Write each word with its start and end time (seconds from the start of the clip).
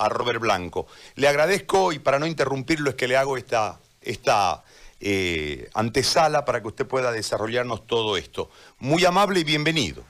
a 0.00 0.08
Robert 0.08 0.40
Blanco. 0.40 0.86
Le 1.16 1.28
agradezco 1.28 1.92
y 1.92 1.98
para 1.98 2.18
no 2.18 2.26
interrumpirlo 2.26 2.90
es 2.90 2.96
que 2.96 3.06
le 3.06 3.16
hago 3.16 3.36
esta, 3.36 3.78
esta 4.00 4.64
eh, 4.98 5.68
antesala 5.74 6.44
para 6.44 6.60
que 6.60 6.68
usted 6.68 6.86
pueda 6.86 7.12
desarrollarnos 7.12 7.86
todo 7.86 8.16
esto. 8.16 8.50
Muy 8.78 9.04
amable 9.04 9.40
y 9.40 9.44
bienvenido. 9.44 10.02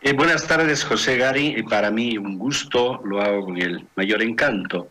Eh, 0.00 0.12
buenas 0.12 0.46
tardes, 0.46 0.84
José 0.84 1.16
Gary. 1.16 1.62
Para 1.64 1.90
mí 1.90 2.16
un 2.16 2.38
gusto, 2.38 3.00
lo 3.04 3.20
hago 3.20 3.46
con 3.46 3.60
el 3.60 3.84
mayor 3.96 4.22
encanto. 4.22 4.88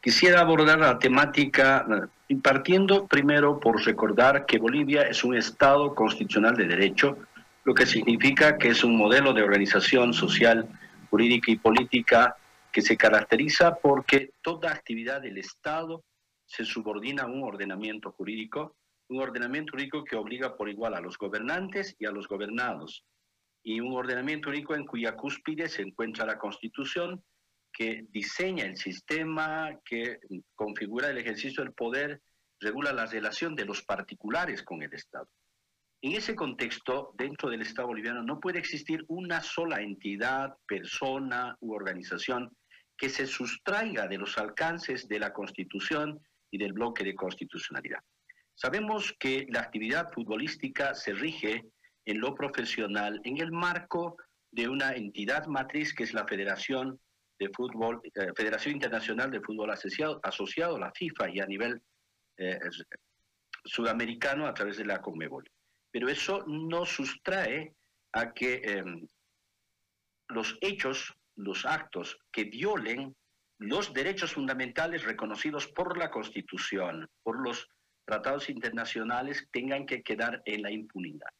Quisiera 0.00 0.40
abordar 0.40 0.78
la 0.78 0.98
temática 0.98 1.84
eh, 2.28 2.36
partiendo 2.42 3.06
primero 3.06 3.60
por 3.60 3.84
recordar 3.84 4.46
que 4.46 4.58
Bolivia 4.58 5.02
es 5.02 5.24
un 5.24 5.36
Estado 5.36 5.94
constitucional 5.94 6.56
de 6.56 6.64
derecho, 6.64 7.18
lo 7.64 7.74
que 7.74 7.84
significa 7.84 8.56
que 8.56 8.68
es 8.68 8.82
un 8.82 8.96
modelo 8.96 9.34
de 9.34 9.42
organización 9.42 10.14
social, 10.14 10.66
jurídica 11.10 11.50
y 11.50 11.56
política 11.56 12.36
que 12.76 12.82
se 12.82 12.98
caracteriza 12.98 13.76
porque 13.76 14.32
toda 14.42 14.70
actividad 14.70 15.22
del 15.22 15.38
Estado 15.38 16.04
se 16.44 16.62
subordina 16.62 17.22
a 17.22 17.26
un 17.26 17.42
ordenamiento 17.42 18.12
jurídico, 18.12 18.76
un 19.08 19.22
ordenamiento 19.22 19.70
jurídico 19.70 20.04
que 20.04 20.14
obliga 20.14 20.58
por 20.58 20.68
igual 20.68 20.92
a 20.92 21.00
los 21.00 21.16
gobernantes 21.16 21.96
y 21.98 22.04
a 22.04 22.10
los 22.10 22.28
gobernados, 22.28 23.02
y 23.62 23.80
un 23.80 23.96
ordenamiento 23.96 24.50
jurídico 24.50 24.74
en 24.74 24.84
cuya 24.84 25.16
cúspide 25.16 25.70
se 25.70 25.80
encuentra 25.80 26.26
la 26.26 26.36
Constitución, 26.36 27.24
que 27.72 28.04
diseña 28.10 28.66
el 28.66 28.76
sistema, 28.76 29.70
que 29.82 30.18
configura 30.54 31.08
el 31.08 31.16
ejercicio 31.16 31.64
del 31.64 31.72
poder, 31.72 32.20
regula 32.60 32.92
la 32.92 33.06
relación 33.06 33.54
de 33.54 33.64
los 33.64 33.80
particulares 33.84 34.62
con 34.62 34.82
el 34.82 34.92
Estado. 34.92 35.30
En 36.02 36.12
ese 36.12 36.34
contexto, 36.34 37.14
dentro 37.16 37.48
del 37.48 37.62
Estado 37.62 37.88
boliviano 37.88 38.22
no 38.22 38.38
puede 38.38 38.58
existir 38.58 39.02
una 39.08 39.40
sola 39.40 39.80
entidad, 39.80 40.58
persona 40.68 41.56
u 41.60 41.72
organización 41.72 42.54
que 42.96 43.08
se 43.08 43.26
sustraiga 43.26 44.06
de 44.08 44.18
los 44.18 44.38
alcances 44.38 45.08
de 45.08 45.18
la 45.18 45.32
Constitución 45.32 46.20
y 46.50 46.58
del 46.58 46.72
bloque 46.72 47.04
de 47.04 47.14
constitucionalidad. 47.14 48.00
Sabemos 48.54 49.14
que 49.18 49.46
la 49.50 49.60
actividad 49.60 50.10
futbolística 50.12 50.94
se 50.94 51.12
rige 51.12 51.64
en 52.04 52.20
lo 52.20 52.34
profesional 52.34 53.20
en 53.24 53.38
el 53.38 53.52
marco 53.52 54.16
de 54.50 54.68
una 54.68 54.92
entidad 54.92 55.46
matriz 55.46 55.92
que 55.92 56.04
es 56.04 56.14
la 56.14 56.26
Federación 56.26 56.98
de 57.38 57.50
Fútbol, 57.50 58.00
eh, 58.14 58.32
Federación 58.34 58.74
Internacional 58.74 59.30
de 59.30 59.40
Fútbol 59.40 59.70
Asociado, 59.70 60.20
asociado 60.22 60.78
la 60.78 60.92
FIFA 60.92 61.30
y 61.30 61.40
a 61.40 61.46
nivel 61.46 61.82
eh, 62.38 62.58
sudamericano 63.64 64.46
a 64.46 64.54
través 64.54 64.78
de 64.78 64.86
la 64.86 65.02
Conmebol 65.02 65.44
pero 65.96 66.10
eso 66.10 66.44
no 66.46 66.84
sustrae 66.84 67.74
a 68.12 68.34
que 68.34 68.60
em, 68.64 69.08
los 70.28 70.58
hechos, 70.60 71.14
los 71.36 71.64
actos 71.64 72.18
que 72.32 72.44
violen 72.44 73.14
los 73.58 73.92
derechos 73.92 74.32
fundamentales 74.32 75.04
reconocidos 75.04 75.66
por 75.68 75.96
la 75.96 76.10
Constitución, 76.10 77.08
por 77.22 77.40
los 77.40 77.68
tratados 78.04 78.50
internacionales, 78.50 79.48
tengan 79.50 79.86
que 79.86 80.02
quedar 80.02 80.42
en 80.44 80.62
la 80.62 80.70
impunidad. 80.70 81.30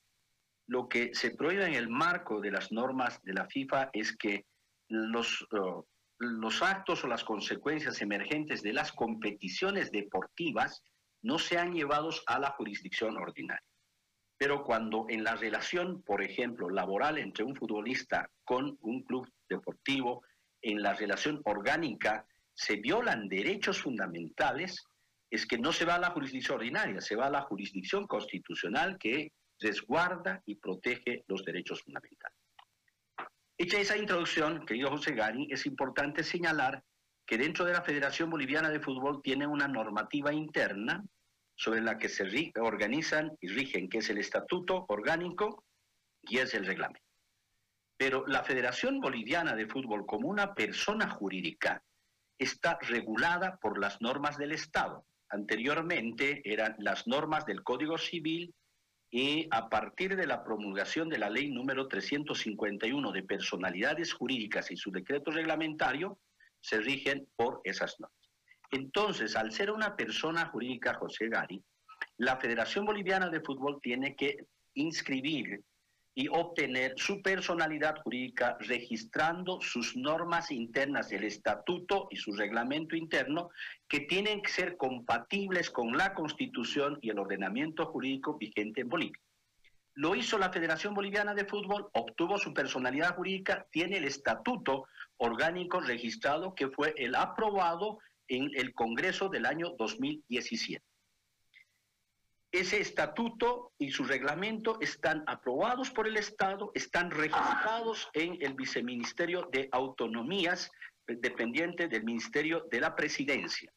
Lo 0.69 0.89
que 0.89 1.14
se 1.14 1.30
prohíbe 1.30 1.67
en 1.67 1.74
el 1.74 1.89
marco 1.89 2.41
de 2.41 2.50
las 2.50 2.72
normas 2.72 3.22
de 3.22 3.34
la 3.34 3.47
FIFA 3.47 3.91
es 3.92 4.17
que 4.17 4.47
los, 4.89 5.47
oh, 5.52 5.86
los 6.19 6.62
actos 6.62 7.05
o 7.05 7.06
las 7.06 7.22
consecuencias 7.22 8.00
emergentes 8.02 8.62
de 8.62 8.72
las 8.72 8.92
competiciones 8.92 9.92
deportivas 9.92 10.83
no 11.22 11.39
sean 11.39 11.72
llevados 11.72 12.22
a 12.27 12.39
la 12.39 12.50
jurisdicción 12.50 13.17
ordinaria. 13.17 13.62
Pero 14.39 14.65
cuando 14.65 15.06
en 15.09 15.25
la 15.25 15.34
relación, 15.34 16.03
por 16.03 16.23
ejemplo, 16.23 16.69
laboral 16.69 17.19
entre 17.19 17.45
un 17.45 17.56
futbolista 17.56 18.31
con 18.45 18.77
un 18.83 19.03
club 19.03 19.31
deportivo, 19.48 20.23
en 20.62 20.83
la 20.83 20.95
relación 20.95 21.41
orgánica, 21.45 22.27
se 22.53 22.77
violan 22.77 23.29
derechos 23.29 23.81
fundamentales, 23.81 24.84
es 25.31 25.47
que 25.47 25.59
no 25.59 25.73
se 25.73 25.84
va 25.84 25.97
a 25.97 26.01
la 26.01 26.11
jurisdicción 26.11 26.57
ordinaria, 26.57 27.01
se 27.01 27.17
va 27.17 27.27
a 27.27 27.31
la 27.31 27.42
jurisdicción 27.42 28.07
constitucional 28.07 28.98
que 28.98 29.33
resguarda 29.61 30.42
y 30.46 30.57
protege 30.57 31.25
los 31.29 31.45
derechos 31.45 31.83
fundamentales. 31.83 32.39
Hecha 33.58 33.79
esa 33.79 33.96
introducción, 33.96 34.67
querido 34.67 34.91
José 34.91 35.13
Gani, 35.13 35.48
es 35.51 35.67
importante 35.67 36.23
señalar 36.23 36.83
que 37.25 37.39
dentro 37.39 37.64
de 37.64 37.73
la 37.73 37.83
Federación 37.83 38.30
Boliviana 38.30 38.69
de 38.70 38.80
Fútbol 38.80 39.20
tiene 39.23 39.46
una 39.46 39.67
normativa 39.67 40.33
interna 40.33 41.05
sobre 41.56 41.80
la 41.80 41.98
que 41.98 42.08
se 42.08 42.52
organizan 42.61 43.36
y 43.40 43.48
rigen, 43.48 43.89
que 43.89 43.98
es 43.98 44.11
el 44.11 44.18
estatuto 44.18 44.84
orgánico 44.89 45.64
y 46.22 46.39
es 46.39 46.55
el 46.55 46.67
reglamento. 46.67 47.00
Pero 47.96 48.27
la 48.27 48.44
Federación 48.44 49.00
Boliviana 49.00 49.56
de 49.56 49.66
Fútbol 49.66 50.05
como 50.06 50.28
una 50.28 50.55
persona 50.55 51.08
jurídica 51.08 51.83
está 52.39 52.78
regulada 52.83 53.56
por 53.56 53.78
las 53.78 54.00
normas 54.02 54.36
del 54.36 54.52
Estado. 54.52 55.06
Anteriormente 55.30 56.42
eran 56.45 56.77
las 56.78 57.06
normas 57.06 57.46
del 57.46 57.62
Código 57.62 57.96
Civil 57.96 58.55
y 59.11 59.48
a 59.50 59.68
partir 59.70 60.14
de 60.14 60.27
la 60.27 60.45
promulgación 60.45 61.08
de 61.08 61.18
la 61.18 61.30
ley 61.30 61.50
número 61.50 61.89
351 61.89 63.12
de 63.12 63.22
personalidades 63.22 64.12
jurídicas 64.12 64.70
y 64.70 64.77
su 64.77 64.90
decreto 64.90 65.30
reglamentario, 65.30 66.18
se 66.61 66.80
rigen 66.80 67.28
por 67.36 67.61
esas 67.64 67.98
normas. 67.98 68.15
Entonces, 68.70 69.36
al 69.36 69.52
ser 69.52 69.70
una 69.70 69.96
persona 69.96 70.46
jurídica, 70.46 70.94
José 70.94 71.28
Gari, 71.28 71.62
la 72.18 72.36
Federación 72.36 72.84
Boliviana 72.84 73.28
de 73.28 73.40
Fútbol 73.40 73.78
tiene 73.82 74.16
que 74.16 74.46
inscribir 74.74 75.62
y 76.18 76.28
obtener 76.28 76.94
su 76.96 77.20
personalidad 77.20 77.96
jurídica 78.02 78.56
registrando 78.60 79.60
sus 79.60 79.94
normas 79.96 80.50
internas 80.50 81.10
del 81.10 81.24
estatuto 81.24 82.08
y 82.10 82.16
su 82.16 82.32
reglamento 82.32 82.96
interno 82.96 83.50
que 83.86 84.00
tienen 84.00 84.40
que 84.40 84.50
ser 84.50 84.78
compatibles 84.78 85.70
con 85.70 85.94
la 85.94 86.14
constitución 86.14 86.98
y 87.02 87.10
el 87.10 87.18
ordenamiento 87.18 87.84
jurídico 87.84 88.38
vigente 88.38 88.80
en 88.80 88.88
Bolivia. 88.88 89.20
Lo 89.92 90.14
hizo 90.14 90.38
la 90.38 90.50
Federación 90.50 90.94
Boliviana 90.94 91.34
de 91.34 91.44
Fútbol, 91.44 91.88
obtuvo 91.92 92.38
su 92.38 92.54
personalidad 92.54 93.14
jurídica, 93.14 93.66
tiene 93.70 93.98
el 93.98 94.04
estatuto 94.04 94.86
orgánico 95.18 95.80
registrado 95.80 96.54
que 96.54 96.68
fue 96.68 96.94
el 96.96 97.14
aprobado 97.14 97.98
en 98.29 98.51
el 98.55 98.75
Congreso 98.75 99.29
del 99.29 99.47
año 99.47 99.75
2017. 99.79 100.85
Ese 102.53 102.81
estatuto 102.81 103.73
y 103.79 103.91
su 103.91 104.05
reglamento 104.05 104.79
están 104.81 105.25
aprobados 105.27 105.91
por 105.91 106.07
el 106.07 106.17
Estado, 106.17 106.70
están 106.75 107.11
registrados 107.11 108.09
en 108.14 108.39
el 108.41 108.55
Viceministerio 108.55 109.48
de 109.53 109.69
Autonomías, 109.73 110.70
dependiente 111.07 111.89
del 111.89 112.05
Ministerio 112.05 112.67
de 112.70 112.81
la 112.81 112.95
Presidencia. 112.95 113.73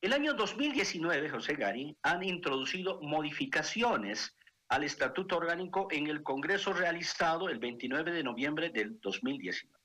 El 0.00 0.12
año 0.12 0.34
2019, 0.34 1.30
José 1.30 1.54
Gari, 1.54 1.96
han 2.02 2.22
introducido 2.22 3.00
modificaciones 3.00 4.36
al 4.68 4.84
Estatuto 4.84 5.36
Orgánico 5.38 5.88
en 5.90 6.08
el 6.08 6.22
Congreso 6.22 6.72
realizado 6.72 7.48
el 7.48 7.58
29 7.58 8.12
de 8.12 8.22
noviembre 8.22 8.70
del 8.70 9.00
2019. 9.00 9.75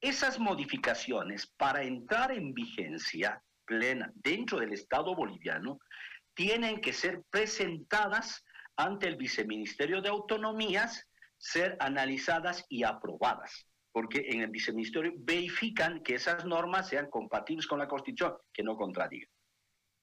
Esas 0.00 0.38
modificaciones 0.38 1.46
para 1.56 1.82
entrar 1.82 2.30
en 2.32 2.54
vigencia 2.54 3.42
plena 3.64 4.10
dentro 4.14 4.60
del 4.60 4.72
Estado 4.72 5.14
boliviano 5.14 5.80
tienen 6.34 6.80
que 6.80 6.92
ser 6.92 7.22
presentadas 7.30 8.44
ante 8.76 9.08
el 9.08 9.16
Viceministerio 9.16 10.00
de 10.00 10.08
Autonomías, 10.08 11.04
ser 11.36 11.76
analizadas 11.80 12.64
y 12.68 12.84
aprobadas, 12.84 13.66
porque 13.90 14.24
en 14.28 14.42
el 14.42 14.50
Viceministerio 14.50 15.12
verifican 15.18 16.00
que 16.04 16.14
esas 16.14 16.44
normas 16.44 16.88
sean 16.88 17.10
compatibles 17.10 17.66
con 17.66 17.80
la 17.80 17.88
Constitución, 17.88 18.36
que 18.52 18.62
no 18.62 18.76
contradigan. 18.76 19.28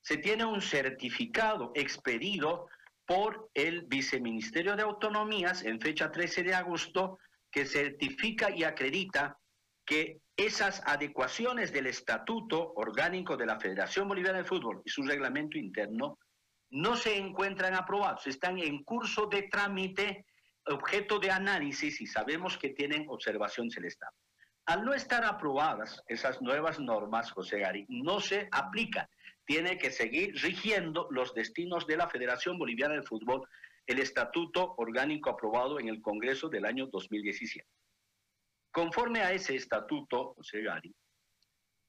Se 0.01 0.17
tiene 0.17 0.43
un 0.43 0.61
certificado 0.61 1.71
expedido 1.73 2.67
por 3.05 3.49
el 3.53 3.83
Viceministerio 3.83 4.75
de 4.75 4.83
Autonomías 4.83 5.63
en 5.63 5.79
fecha 5.79 6.11
13 6.11 6.43
de 6.43 6.53
agosto 6.53 7.17
que 7.49 7.65
certifica 7.65 8.53
y 8.53 8.65
acredita 8.65 9.37
que 9.85 10.21
esas 10.35 10.81
adecuaciones 10.85 11.71
del 11.71 11.87
estatuto 11.87 12.73
orgánico 12.75 13.37
de 13.37 13.45
la 13.45 13.59
Federación 13.59 14.07
Boliviana 14.07 14.39
de 14.39 14.43
Fútbol 14.43 14.81
y 14.83 14.89
su 14.89 15.03
reglamento 15.03 15.57
interno 15.57 16.17
no 16.71 16.97
se 16.97 17.17
encuentran 17.17 17.73
aprobados, 17.75 18.27
están 18.27 18.57
en 18.59 18.83
curso 18.83 19.27
de 19.27 19.43
trámite, 19.43 20.25
objeto 20.65 21.19
de 21.19 21.31
análisis 21.31 22.01
y 22.01 22.07
sabemos 22.07 22.57
que 22.57 22.69
tienen 22.69 23.05
observación 23.07 23.69
del 23.69 23.85
Estado. 23.85 24.11
Al 24.65 24.83
no 24.83 24.93
estar 24.93 25.23
aprobadas 25.23 26.01
esas 26.07 26.41
nuevas 26.41 26.79
normas, 26.79 27.31
José 27.31 27.59
Gari, 27.59 27.85
no 27.87 28.19
se 28.19 28.49
aplican. 28.51 29.07
Tiene 29.45 29.77
que 29.77 29.91
seguir 29.91 30.33
rigiendo 30.41 31.07
los 31.11 31.35
destinos 31.35 31.85
de 31.85 31.97
la 31.97 32.09
Federación 32.09 32.57
Boliviana 32.57 32.95
de 32.95 33.03
Fútbol, 33.03 33.47
el 33.85 33.99
estatuto 33.99 34.73
orgánico 34.77 35.29
aprobado 35.29 35.79
en 35.79 35.87
el 35.87 36.01
Congreso 36.01 36.49
del 36.49 36.65
año 36.65 36.87
2017. 36.87 37.67
Conforme 38.75 39.21
a 39.21 39.31
ese 39.31 39.55
estatuto, 39.55 40.33
José 40.35 40.61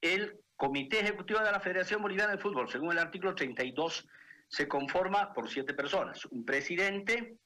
el 0.01 0.39
Comité 0.55 1.01
Ejecutivo 1.01 1.41
de 1.41 1.51
la 1.51 1.59
Federación 1.59 2.01
Boliviana 2.01 2.31
de 2.31 2.39
Fútbol, 2.39 2.71
según 2.71 2.93
el 2.93 3.01
artículo 3.01 3.35
32, 3.35 4.07
se 4.47 4.69
conforma 4.69 5.33
por 5.33 5.51
siete 5.51 5.75
personas, 5.75 6.25
un 6.27 6.45
presidente, 6.45 7.39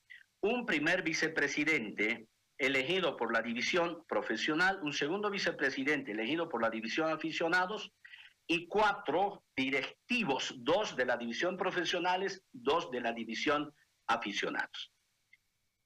un 0.42 0.66
primer 0.66 1.02
vicepresidente, 1.02 2.26
elegido 2.58 3.16
por 3.16 3.32
la 3.32 3.40
división 3.40 4.04
profesional, 4.06 4.78
un 4.82 4.92
segundo 4.92 5.30
vicepresidente 5.30 6.12
elegido 6.12 6.46
por 6.46 6.60
la 6.60 6.68
división 6.68 7.10
aficionados 7.10 7.90
y 8.46 8.68
cuatro 8.68 9.42
directivos, 9.56 10.54
dos 10.58 10.94
de 10.96 11.06
la 11.06 11.16
división 11.16 11.56
profesionales, 11.56 12.42
dos 12.52 12.90
de 12.90 13.00
la 13.00 13.14
división 13.14 13.72
aficionados. 14.06 14.92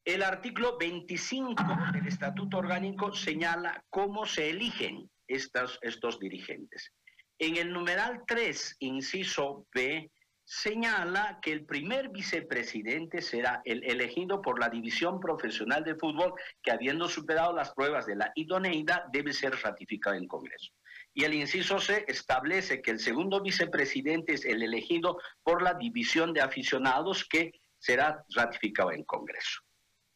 El 0.05 0.23
artículo 0.23 0.77
25 0.77 1.65
del 1.95 2.07
Estatuto 2.07 2.59
Orgánico 2.59 3.15
señala 3.15 3.83
cómo 3.89 4.27
se 4.27 4.51
eligen 4.51 5.11
estos, 5.27 5.81
dirigentes. 6.21 6.93
En 7.39 7.57
el 7.57 7.73
numeral 7.73 8.23
3, 8.27 8.77
inciso 8.81 9.67
B, 9.73 10.11
señala 10.45 11.39
que 11.41 11.53
el 11.53 11.65
primer 11.65 12.11
vicepresidente 12.11 13.23
será 13.23 13.63
el 13.65 13.83
elegido 13.83 14.43
por 14.43 14.61
la 14.61 14.69
División 14.69 15.21
Profesional 15.21 15.83
de 15.85 15.95
Fútbol 15.95 16.35
que 16.63 16.71
habiendo 16.71 17.09
superado 17.09 17.55
las 17.55 17.73
pruebas 17.73 18.05
de 18.05 18.17
la 18.17 18.31
idoneidad 18.35 19.05
debe 19.11 19.33
ser 19.33 19.55
ratificado 19.63 20.17
en 20.17 20.29
Congreso. 20.29 20.71
Y 21.15 21.25
el 21.25 21.33
inciso 21.33 21.79
C 21.79 22.05
establece 22.09 22.83
que 22.83 22.91
el 22.91 23.01
segundo 23.01 23.41
vicepresidente 23.41 24.35
es 24.35 24.45
el 24.45 24.63
elegido 24.63 25.19
por 25.43 25.63
la 25.63 25.73
División 25.73 26.35
de 26.35 26.43
Aficionados 26.43 27.25
que 27.25 27.53
será 27.79 28.23
ratificado 28.35 28.93
en 28.93 29.03
Congreso. 29.05 29.64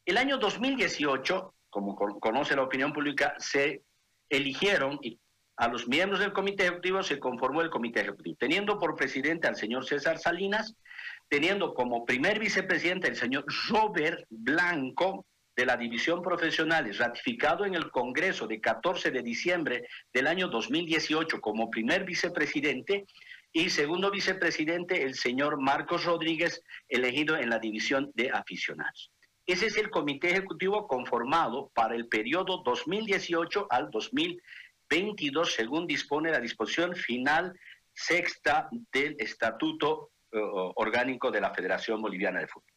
El 0.08 0.16
año 0.16 0.38
2018, 0.38 1.54
como 1.68 1.94
conoce 1.94 2.56
la 2.56 2.62
opinión 2.62 2.94
pública, 2.94 3.34
se 3.36 3.82
eligieron 4.30 4.98
y 5.02 5.20
a 5.58 5.68
los 5.68 5.86
miembros 5.86 6.20
del 6.20 6.32
comité 6.32 6.62
ejecutivo 6.62 7.02
se 7.02 7.18
conformó 7.18 7.60
el 7.60 7.68
comité 7.68 8.00
ejecutivo, 8.00 8.34
teniendo 8.40 8.78
por 8.78 8.96
presidente 8.96 9.48
al 9.48 9.56
señor 9.56 9.84
César 9.84 10.18
Salinas, 10.18 10.74
teniendo 11.28 11.74
como 11.74 12.06
primer 12.06 12.38
vicepresidente 12.38 13.06
el 13.06 13.16
señor 13.16 13.44
Robert 13.68 14.24
Blanco 14.30 15.26
de 15.54 15.66
la 15.66 15.76
División 15.76 16.22
Profesionales, 16.22 16.96
ratificado 16.96 17.66
en 17.66 17.74
el 17.74 17.90
Congreso 17.90 18.46
de 18.46 18.62
14 18.62 19.10
de 19.10 19.22
diciembre 19.22 19.88
del 20.14 20.26
año 20.26 20.48
2018 20.48 21.38
como 21.42 21.68
primer 21.68 22.04
vicepresidente, 22.04 23.04
y 23.52 23.68
segundo 23.68 24.10
vicepresidente 24.10 25.02
el 25.02 25.14
señor 25.16 25.60
Marcos 25.60 26.06
Rodríguez, 26.06 26.62
elegido 26.88 27.36
en 27.36 27.50
la 27.50 27.58
División 27.58 28.10
de 28.14 28.30
Aficionados. 28.30 29.12
Ese 29.48 29.64
es 29.64 29.78
el 29.78 29.88
comité 29.88 30.28
ejecutivo 30.28 30.86
conformado 30.86 31.70
para 31.72 31.94
el 31.94 32.06
periodo 32.06 32.58
2018 32.58 33.68
al 33.70 33.90
2022, 33.90 35.54
según 35.54 35.86
dispone 35.86 36.30
la 36.30 36.38
disposición 36.38 36.94
final 36.94 37.58
sexta 37.94 38.68
del 38.92 39.16
Estatuto 39.18 40.10
eh, 40.32 40.38
Orgánico 40.74 41.30
de 41.30 41.40
la 41.40 41.54
Federación 41.54 42.02
Boliviana 42.02 42.40
de 42.40 42.46
Fútbol. 42.46 42.74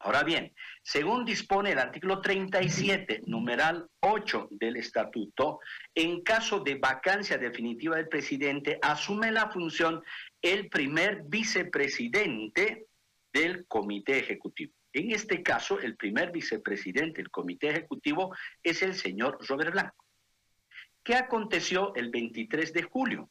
Ahora 0.00 0.22
bien, 0.22 0.54
según 0.82 1.24
dispone 1.24 1.72
el 1.72 1.78
artículo 1.78 2.20
37, 2.20 3.22
numeral 3.24 3.88
8 4.00 4.48
del 4.50 4.76
estatuto, 4.76 5.60
en 5.94 6.20
caso 6.20 6.60
de 6.60 6.74
vacancia 6.74 7.38
definitiva 7.38 7.96
del 7.96 8.08
presidente, 8.08 8.78
asume 8.82 9.32
la 9.32 9.48
función 9.48 10.04
el 10.42 10.68
primer 10.68 11.22
vicepresidente 11.22 12.84
del 13.32 13.66
comité 13.66 14.18
ejecutivo. 14.18 14.75
En 14.96 15.10
este 15.10 15.42
caso, 15.42 15.78
el 15.78 15.94
primer 15.94 16.32
vicepresidente 16.32 17.20
del 17.20 17.30
comité 17.30 17.68
ejecutivo 17.68 18.34
es 18.62 18.80
el 18.80 18.94
señor 18.94 19.36
Robert 19.46 19.70
Blanco. 19.70 20.06
¿Qué 21.04 21.14
aconteció 21.14 21.94
el 21.96 22.10
23 22.10 22.72
de 22.72 22.82
julio? 22.82 23.30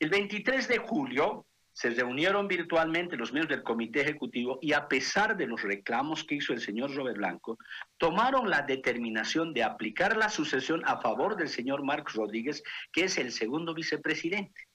El 0.00 0.10
23 0.10 0.66
de 0.66 0.78
julio 0.78 1.46
se 1.72 1.90
reunieron 1.90 2.48
virtualmente 2.48 3.16
los 3.16 3.32
miembros 3.32 3.56
del 3.56 3.64
comité 3.64 4.00
ejecutivo 4.00 4.58
y 4.60 4.72
a 4.72 4.88
pesar 4.88 5.36
de 5.36 5.46
los 5.46 5.62
reclamos 5.62 6.24
que 6.24 6.34
hizo 6.34 6.52
el 6.52 6.60
señor 6.60 6.92
Robert 6.92 7.18
Blanco, 7.18 7.58
tomaron 7.96 8.50
la 8.50 8.62
determinación 8.62 9.54
de 9.54 9.62
aplicar 9.62 10.16
la 10.16 10.28
sucesión 10.28 10.82
a 10.84 11.00
favor 11.00 11.36
del 11.36 11.48
señor 11.48 11.84
Marcos 11.84 12.14
Rodríguez, 12.14 12.60
que 12.92 13.04
es 13.04 13.18
el 13.18 13.30
segundo 13.30 13.72
vicepresidente. 13.72 14.66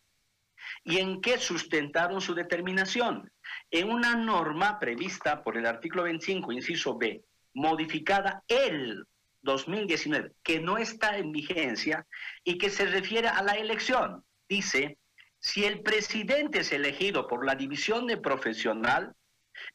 ¿Y 0.84 0.98
en 0.98 1.22
qué 1.22 1.38
sustentaron 1.38 2.22
su 2.22 2.34
determinación? 2.34 3.32
En 3.72 3.90
una 3.90 4.16
norma 4.16 4.80
prevista 4.80 5.44
por 5.44 5.58
el 5.58 5.66
artículo 5.66 6.04
25, 6.04 6.52
inciso 6.52 6.98
B, 6.98 7.24
modificada 7.54 8.44
el 8.48 9.06
2019, 9.42 10.34
que 10.44 10.60
no 10.60 10.78
está 10.78 11.18
en 11.18 11.32
vigencia 11.32 12.06
y 12.44 12.58
que 12.58 12.70
se 12.70 12.86
refiere 12.86 13.28
a 13.28 13.42
la 13.42 13.54
elección. 13.54 14.24
Dice, 14.48 14.98
si 15.40 15.66
el 15.66 15.82
presidente 15.82 16.60
es 16.60 16.72
elegido 16.72 17.28
por 17.28 17.46
la 17.46 17.56
división 17.56 18.08
de 18.08 18.18
profesional, 18.18 19.16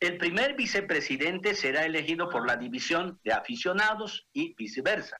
el 0.00 0.18
primer 0.18 0.54
vicepresidente 0.54 1.54
será 1.54 1.84
elegido 1.84 2.28
por 2.28 2.46
la 2.46 2.56
división 2.56 3.20
de 3.22 3.32
aficionados 3.32 4.26
y 4.32 4.54
viceversa. 4.54 5.18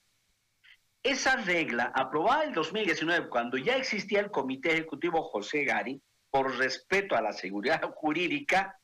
Esa 1.05 1.35
regla, 1.35 1.91
aprobada 1.93 2.45
en 2.45 2.53
2019, 2.53 3.29
cuando 3.29 3.59
ya 3.59 3.75
existía 3.77 4.21
el 4.21 4.31
Comité 4.31 4.71
Ejecutivo 4.71 5.21
José 5.21 5.63
Gari, 5.63 6.01
por 6.31 6.57
respeto 6.57 7.15
a 7.15 7.21
la 7.21 7.31
seguridad 7.31 7.79
jurídica, 7.93 8.75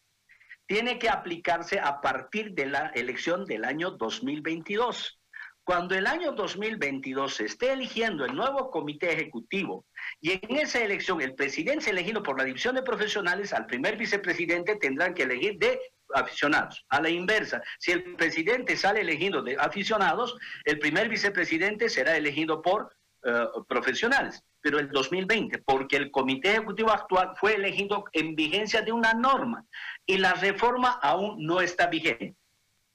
tiene 0.68 1.00
que 1.00 1.10
aplicarse 1.10 1.80
a 1.80 2.00
partir 2.00 2.52
de 2.54 2.68
la 2.68 2.92
elección 2.94 3.46
del 3.46 3.66
año 3.66 3.90
2022. 3.90 5.20
Cuando 5.64 5.96
el 5.96 6.06
año 6.06 6.34
2022 6.34 7.34
se 7.34 7.46
esté 7.46 7.74
eligiendo 7.74 8.24
el 8.24 8.36
nuevo 8.36 8.70
comité 8.70 9.14
ejecutivo 9.14 9.88
y 10.20 10.34
en 10.34 10.58
esa 10.58 10.80
elección 10.84 11.22
el 11.22 11.34
presidente 11.34 11.86
es 11.86 11.88
elegido 11.88 12.22
por 12.22 12.38
la 12.38 12.44
división 12.44 12.76
de 12.76 12.84
profesionales, 12.84 13.52
al 13.52 13.66
primer 13.66 13.98
vicepresidente 13.98 14.76
tendrán 14.76 15.16
que 15.16 15.24
elegir 15.24 15.58
de 15.58 15.80
aficionados. 16.14 16.86
A 16.90 17.02
la 17.02 17.10
inversa, 17.10 17.62
si 17.80 17.92
el 17.92 18.16
presidente 18.16 18.76
sale 18.76 19.02
elegido 19.02 19.42
de 19.42 19.58
aficionados, 19.60 20.36
el 20.66 20.80
primer 20.80 21.10
vicepresidente 21.10 21.90
será 21.90 22.16
elegido 22.18 22.62
por 22.62 22.94
eh, 23.24 23.46
profesionales. 23.68 24.44
Pero 24.62 24.80
el 24.80 24.90
2020, 24.90 25.60
porque 25.60 25.96
el 25.96 26.12
comité 26.12 26.52
ejecutivo 26.52 26.92
actual 26.92 27.34
fue 27.36 27.56
elegido 27.56 28.06
en 28.14 28.36
vigencia 28.36 28.82
de 28.82 28.92
una 28.92 29.14
norma 29.14 29.66
y 30.06 30.18
la 30.18 30.34
reforma 30.34 30.92
aún 31.02 31.44
no 31.46 31.62
está 31.62 31.88
vigente. 31.88 32.36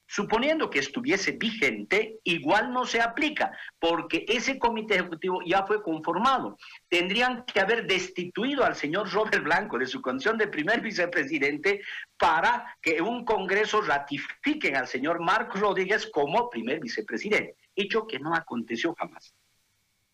Suponiendo 0.09 0.71
que 0.71 0.79
estuviese 0.79 1.33
vigente, 1.33 2.21
igual 2.23 2.73
no 2.73 2.87
se 2.87 3.01
aplica, 3.01 3.51
porque 3.79 4.25
ese 4.29 4.59
comité 4.59 4.95
ejecutivo 4.95 5.41
ya 5.45 5.67
fue 5.67 5.83
conformado. 5.83 6.57
Tendrían 6.89 7.45
que 7.45 7.61
haber 7.61 7.87
destituido 7.87 8.65
al 8.65 8.77
señor 8.77 9.13
Robert 9.13 9.43
Blanco 9.43 9.79
de 9.79 9.87
su 9.87 10.01
condición 10.01 10.39
de 10.39 10.47
primer 10.47 10.81
vicepresidente 10.81 11.81
para 12.17 12.77
que 12.81 13.03
un 13.03 13.25
Congreso 13.25 13.81
ratifique 13.81 14.75
al 14.77 14.87
señor 14.87 15.21
Marcos 15.21 15.61
Rodríguez 15.61 16.09
como 16.13 16.49
primer 16.49 16.81
vicepresidente, 16.81 17.57
hecho 17.75 18.07
que 18.07 18.21
no 18.21 18.35
aconteció 18.35 18.95
jamás. 18.95 19.35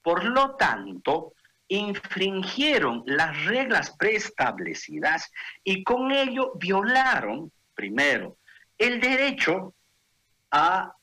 Por 0.01 0.25
lo 0.25 0.57
tanto, 0.57 1.35
infringieron 1.69 3.03
las 3.07 3.45
reglas 3.45 3.95
preestablecidas 3.97 5.31
y 5.63 5.85
con 5.85 6.11
ello 6.13 6.53
violaron, 6.57 7.53
primero, 7.75 8.39
el 8.79 9.01
derecho 9.01 9.75
a 10.53 10.95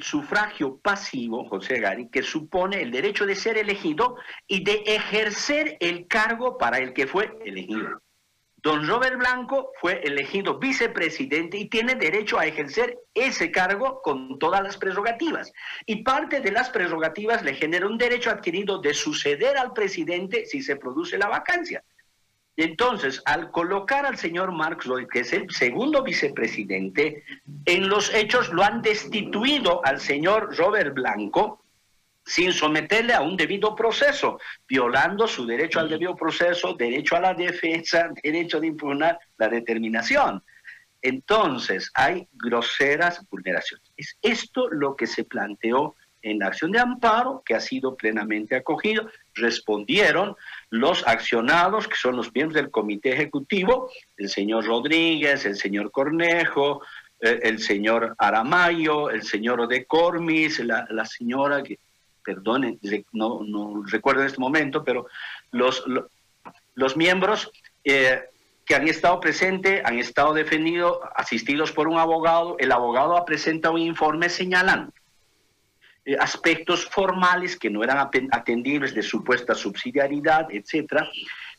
sufragio 0.00 0.78
pasivo, 0.78 1.48
José 1.48 1.80
Gari, 1.80 2.08
que 2.08 2.22
supone 2.22 2.82
el 2.82 2.90
derecho 2.90 3.26
de 3.26 3.34
ser 3.34 3.58
elegido 3.58 4.16
y 4.46 4.64
de 4.64 4.82
ejercer 4.86 5.76
el 5.80 6.06
cargo 6.06 6.58
para 6.58 6.78
el 6.78 6.92
que 6.92 7.06
fue 7.06 7.36
elegido. 7.44 8.00
Don 8.62 8.86
Robert 8.86 9.18
Blanco 9.18 9.72
fue 9.80 10.00
elegido 10.04 10.58
vicepresidente 10.60 11.58
y 11.58 11.68
tiene 11.68 11.96
derecho 11.96 12.38
a 12.38 12.46
ejercer 12.46 12.96
ese 13.12 13.50
cargo 13.50 14.00
con 14.02 14.38
todas 14.38 14.62
las 14.62 14.76
prerrogativas. 14.76 15.52
Y 15.84 16.04
parte 16.04 16.40
de 16.40 16.52
las 16.52 16.70
prerrogativas 16.70 17.42
le 17.42 17.54
genera 17.54 17.88
un 17.88 17.98
derecho 17.98 18.30
adquirido 18.30 18.78
de 18.78 18.94
suceder 18.94 19.58
al 19.58 19.72
presidente 19.72 20.46
si 20.46 20.62
se 20.62 20.76
produce 20.76 21.18
la 21.18 21.26
vacancia. 21.26 21.82
Entonces, 22.56 23.22
al 23.24 23.50
colocar 23.50 24.04
al 24.04 24.18
señor 24.18 24.52
Marx 24.52 24.86
que 25.10 25.20
es 25.20 25.32
el 25.32 25.50
segundo 25.50 26.02
vicepresidente, 26.02 27.24
en 27.64 27.88
los 27.88 28.12
hechos 28.14 28.50
lo 28.52 28.62
han 28.62 28.82
destituido 28.82 29.84
al 29.84 30.00
señor 30.00 30.56
Robert 30.56 30.94
Blanco 30.94 31.62
sin 32.24 32.52
someterle 32.52 33.14
a 33.14 33.20
un 33.20 33.36
debido 33.36 33.74
proceso, 33.74 34.38
violando 34.68 35.26
su 35.26 35.46
derecho 35.46 35.80
al 35.80 35.88
debido 35.88 36.14
proceso, 36.14 36.74
derecho 36.74 37.16
a 37.16 37.20
la 37.20 37.34
defensa, 37.34 38.10
derecho 38.22 38.60
de 38.60 38.68
impugnar 38.68 39.18
la 39.38 39.48
determinación. 39.48 40.42
Entonces, 41.00 41.90
hay 41.94 42.28
groseras 42.32 43.26
vulneraciones. 43.28 43.92
Es 43.96 44.16
esto 44.22 44.68
lo 44.68 44.94
que 44.94 45.08
se 45.08 45.24
planteó 45.24 45.96
en 46.22 46.42
acción 46.42 46.70
de 46.70 46.78
amparo, 46.78 47.42
que 47.44 47.54
ha 47.54 47.60
sido 47.60 47.96
plenamente 47.96 48.56
acogido. 48.56 49.10
Respondieron 49.34 50.36
los 50.70 51.06
accionados, 51.06 51.88
que 51.88 51.96
son 51.96 52.16
los 52.16 52.32
miembros 52.32 52.54
del 52.54 52.70
comité 52.70 53.12
ejecutivo, 53.12 53.90
el 54.16 54.28
señor 54.28 54.64
Rodríguez, 54.64 55.44
el 55.44 55.56
señor 55.56 55.90
Cornejo, 55.90 56.82
eh, 57.20 57.40
el 57.42 57.58
señor 57.58 58.14
Aramayo, 58.18 59.10
el 59.10 59.22
señor 59.22 59.66
de 59.68 59.84
Cormis, 59.84 60.60
la, 60.60 61.04
señora 61.04 61.62
que, 61.62 61.78
perdonen, 62.24 62.78
no, 63.12 63.40
no, 63.44 63.82
recuerdo 63.84 64.20
en 64.20 64.28
este 64.28 64.40
momento, 64.40 64.84
pero 64.84 65.08
los, 65.50 65.84
los, 66.74 66.96
miembros 66.96 67.50
eh, 67.82 68.22
que 68.64 68.76
han 68.76 68.86
estado 68.86 69.18
presentes, 69.18 69.82
han 69.84 69.98
estado 69.98 70.34
defendidos, 70.34 70.98
asistidos 71.16 71.72
por 71.72 71.88
un 71.88 71.98
abogado, 71.98 72.56
el 72.60 72.70
abogado 72.70 73.16
ha 73.16 73.24
presentado 73.24 73.74
un 73.74 73.80
informe 73.80 74.28
señalando 74.28 74.92
eh, 76.04 76.16
aspectos 76.18 76.86
formales 76.86 77.56
que 77.56 77.70
no 77.70 77.82
eran 77.84 77.98
atendibles 78.30 78.94
de 78.94 79.02
supuesta 79.02 79.54
subsidiariedad, 79.54 80.48
etcétera, 80.50 81.08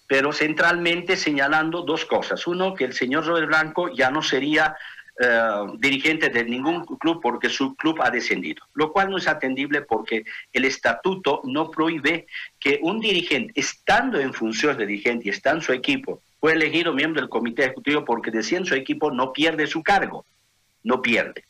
pero 0.08 0.34
centralmente 0.34 1.16
señalando 1.16 1.82
dos 1.82 2.06
cosas. 2.06 2.46
Uno, 2.48 2.74
que 2.74 2.86
el 2.86 2.94
señor 2.94 3.26
Robert 3.26 3.48
Blanco 3.48 3.90
ya 3.94 4.12
no 4.12 4.22
sería 4.22 4.76
eh, 5.20 5.66
dirigente 5.78 6.30
de 6.30 6.44
ningún 6.44 6.84
club 6.86 7.22
porque 7.22 7.48
su 7.48 7.76
club 7.76 8.02
ha 8.02 8.10
descendido, 8.10 8.66
lo 8.74 8.92
cual 8.92 9.12
no 9.12 9.18
es 9.18 9.28
atendible 9.28 9.82
porque 9.82 10.26
el 10.52 10.66
estatuto 10.66 11.42
no 11.44 11.70
prohíbe 11.70 12.26
que 12.60 12.80
un 12.82 13.00
dirigente, 13.00 13.54
estando 13.56 14.20
en 14.20 14.34
función 14.34 14.76
de 14.76 14.88
dirigente 14.88 15.28
y 15.28 15.30
estando 15.30 15.60
en 15.60 15.66
su 15.66 15.74
equipo, 15.74 16.22
fue 16.40 16.54
elegido 16.54 16.94
miembro 16.94 17.22
del 17.22 17.30
comité 17.30 17.64
ejecutivo 17.64 18.04
porque 18.04 18.32
en 18.32 18.66
su 18.66 18.74
equipo 18.74 19.12
no 19.12 19.32
pierde 19.32 19.68
su 19.68 19.84
cargo, 19.84 20.26
no 20.84 21.02
pierde. 21.02 21.46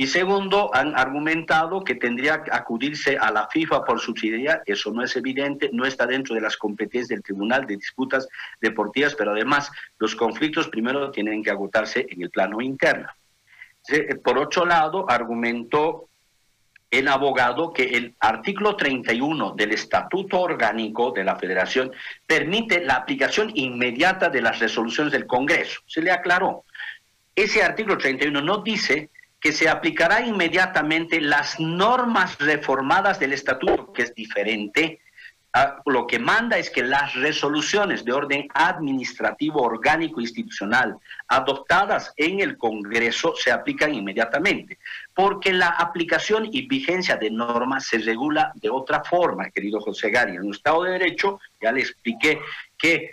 Y 0.00 0.06
segundo, 0.06 0.70
han 0.72 0.96
argumentado 0.96 1.82
que 1.82 1.96
tendría 1.96 2.44
que 2.44 2.52
acudirse 2.52 3.18
a 3.18 3.32
la 3.32 3.48
FIFA 3.48 3.84
por 3.84 3.98
subsidiariedad. 3.98 4.62
Eso 4.64 4.92
no 4.92 5.02
es 5.02 5.16
evidente, 5.16 5.70
no 5.72 5.84
está 5.84 6.06
dentro 6.06 6.36
de 6.36 6.40
las 6.40 6.56
competencias 6.56 7.08
del 7.08 7.24
Tribunal 7.24 7.66
de 7.66 7.74
Disputas 7.74 8.28
Deportivas, 8.60 9.16
pero 9.16 9.32
además 9.32 9.72
los 9.98 10.14
conflictos 10.14 10.68
primero 10.68 11.10
tienen 11.10 11.42
que 11.42 11.50
agotarse 11.50 12.06
en 12.08 12.22
el 12.22 12.30
plano 12.30 12.60
interno. 12.60 13.08
Por 14.22 14.38
otro 14.38 14.64
lado, 14.64 15.04
argumentó 15.10 16.08
el 16.92 17.08
abogado 17.08 17.72
que 17.72 17.82
el 17.82 18.14
artículo 18.20 18.76
31 18.76 19.54
del 19.56 19.72
Estatuto 19.72 20.42
Orgánico 20.42 21.10
de 21.10 21.24
la 21.24 21.34
Federación 21.34 21.90
permite 22.24 22.84
la 22.84 22.94
aplicación 22.94 23.50
inmediata 23.52 24.28
de 24.28 24.42
las 24.42 24.60
resoluciones 24.60 25.12
del 25.12 25.26
Congreso. 25.26 25.80
Se 25.88 26.00
le 26.00 26.12
aclaró. 26.12 26.62
Ese 27.34 27.64
artículo 27.64 27.98
31 27.98 28.40
no 28.40 28.58
dice 28.58 29.10
que 29.40 29.52
se 29.52 29.68
aplicará 29.68 30.24
inmediatamente 30.24 31.20
las 31.20 31.60
normas 31.60 32.38
reformadas 32.38 33.20
del 33.20 33.32
estatuto, 33.32 33.92
que 33.92 34.02
es 34.02 34.14
diferente. 34.14 35.00
Ah, 35.54 35.80
lo 35.86 36.06
que 36.06 36.18
manda 36.18 36.58
es 36.58 36.68
que 36.68 36.82
las 36.82 37.14
resoluciones 37.14 38.04
de 38.04 38.12
orden 38.12 38.48
administrativo, 38.52 39.62
orgánico, 39.62 40.20
institucional, 40.20 40.96
adoptadas 41.26 42.12
en 42.16 42.40
el 42.40 42.58
Congreso, 42.58 43.34
se 43.34 43.50
aplican 43.50 43.94
inmediatamente, 43.94 44.78
porque 45.14 45.52
la 45.52 45.68
aplicación 45.68 46.48
y 46.52 46.66
vigencia 46.66 47.16
de 47.16 47.30
normas 47.30 47.86
se 47.86 47.98
regula 47.98 48.52
de 48.56 48.68
otra 48.68 49.02
forma, 49.04 49.50
querido 49.50 49.80
José 49.80 50.10
Gari. 50.10 50.36
En 50.36 50.44
un 50.44 50.52
Estado 50.52 50.82
de 50.82 50.92
Derecho, 50.92 51.40
ya 51.62 51.72
le 51.72 51.80
expliqué 51.80 52.40
que 52.76 53.12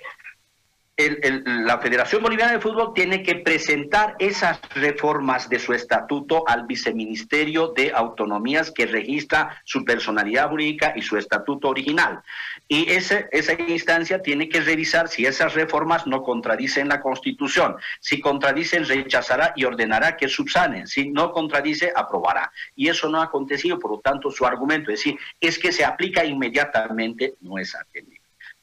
la 0.97 1.77
Federación 1.79 2.23
Boliviana 2.23 2.53
de 2.53 2.61
Fútbol 2.61 2.93
tiene 2.93 3.21
que 3.21 3.35
presentar 3.35 4.15
esas 4.17 4.61
reformas 4.75 5.49
de 5.49 5.59
su 5.59 5.73
estatuto 5.73 6.47
al 6.47 6.65
Viceministerio 6.65 7.73
de 7.75 7.91
Autonomías 7.93 8.71
que 8.71 8.85
registra 8.85 9.61
su 9.65 9.83
personalidad 9.83 10.49
jurídica 10.49 10.93
y 10.95 11.01
su 11.01 11.17
estatuto 11.17 11.67
original. 11.67 12.21
Y 12.69 12.89
esa 12.89 13.27
instancia 13.67 14.21
tiene 14.21 14.47
que 14.47 14.61
revisar 14.61 15.09
si 15.09 15.25
esas 15.25 15.53
reformas 15.53 16.07
no 16.07 16.23
contradicen 16.23 16.87
la 16.87 17.01
Constitución. 17.01 17.75
Si 17.99 18.21
contradicen, 18.21 18.85
rechazará 18.85 19.51
y 19.57 19.65
ordenará 19.65 20.15
que 20.15 20.29
subsanen. 20.29 20.87
Si 20.87 21.09
no 21.09 21.33
contradice, 21.33 21.91
aprobará. 21.93 22.53
Y 22.73 22.87
eso 22.87 23.09
no 23.09 23.19
ha 23.19 23.25
acontecido, 23.25 23.77
por 23.79 23.91
lo 23.91 23.99
tanto, 23.99 24.31
su 24.31 24.45
argumento, 24.45 24.91
es 24.91 24.99
decir, 24.99 25.19
es 25.41 25.59
que 25.59 25.73
se 25.73 25.83
aplica 25.83 26.23
inmediatamente, 26.23 27.33
no 27.41 27.57
es 27.57 27.75
atendido. 27.75 28.14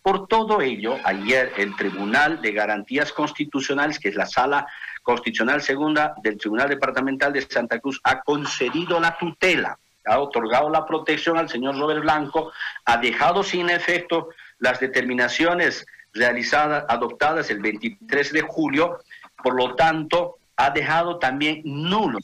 Por 0.03 0.27
todo 0.27 0.61
ello, 0.61 0.97
ayer 1.05 1.53
el 1.57 1.77
Tribunal 1.77 2.43
de 2.43 2.51
Garantías 2.51 3.13
Constitucionales, 3.13 4.01
que 4.01 4.09
es 4.09 4.17
la 4.17 4.27
sala 4.27 4.67
constitucional 5.03 5.63
segunda 5.63 6.15
del 6.23 6.39
Tribunal 6.39 6.69
Departamental 6.69 7.33
de 7.33 7.43
Santa 7.43 7.79
Cruz, 7.79 8.01
ha 8.03 8.21
concedido 8.23 8.99
la 8.99 9.17
tutela, 9.17 9.79
ha 10.05 10.19
otorgado 10.19 10.69
la 10.71 10.85
protección 10.85 11.39
al 11.39 11.49
señor 11.49 11.79
Robert 11.79 12.01
Blanco, 12.01 12.53
ha 12.85 12.97
dejado 12.97 13.45
sin 13.45 13.71
efecto 13.71 14.31
las 14.59 14.81
determinaciones 14.81 15.87
realizadas, 16.13 16.85
adoptadas 16.89 17.51
el 17.51 17.61
23 17.61 18.33
de 18.33 18.41
julio, 18.43 18.99
por 19.43 19.55
lo 19.55 19.77
tanto, 19.77 20.39
ha 20.57 20.71
dejado 20.71 21.19
también 21.21 21.63
nulos 21.65 22.23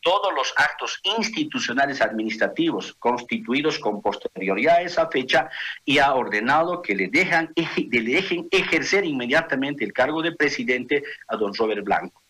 todos 0.00 0.32
los 0.34 0.52
actos 0.56 1.00
institucionales 1.04 2.00
administrativos 2.00 2.94
constituidos 2.98 3.78
con 3.78 4.00
posterioridad 4.00 4.76
a 4.76 4.82
esa 4.82 5.08
fecha 5.08 5.50
y 5.84 5.98
ha 5.98 6.14
ordenado 6.14 6.82
que 6.82 6.94
le, 6.94 7.08
dejan, 7.08 7.52
le 7.56 8.00
dejen 8.02 8.48
ejercer 8.50 9.04
inmediatamente 9.04 9.84
el 9.84 9.92
cargo 9.92 10.22
de 10.22 10.32
presidente 10.32 11.02
a 11.28 11.36
don 11.36 11.54
Robert 11.54 11.84
Blanco. 11.84 12.22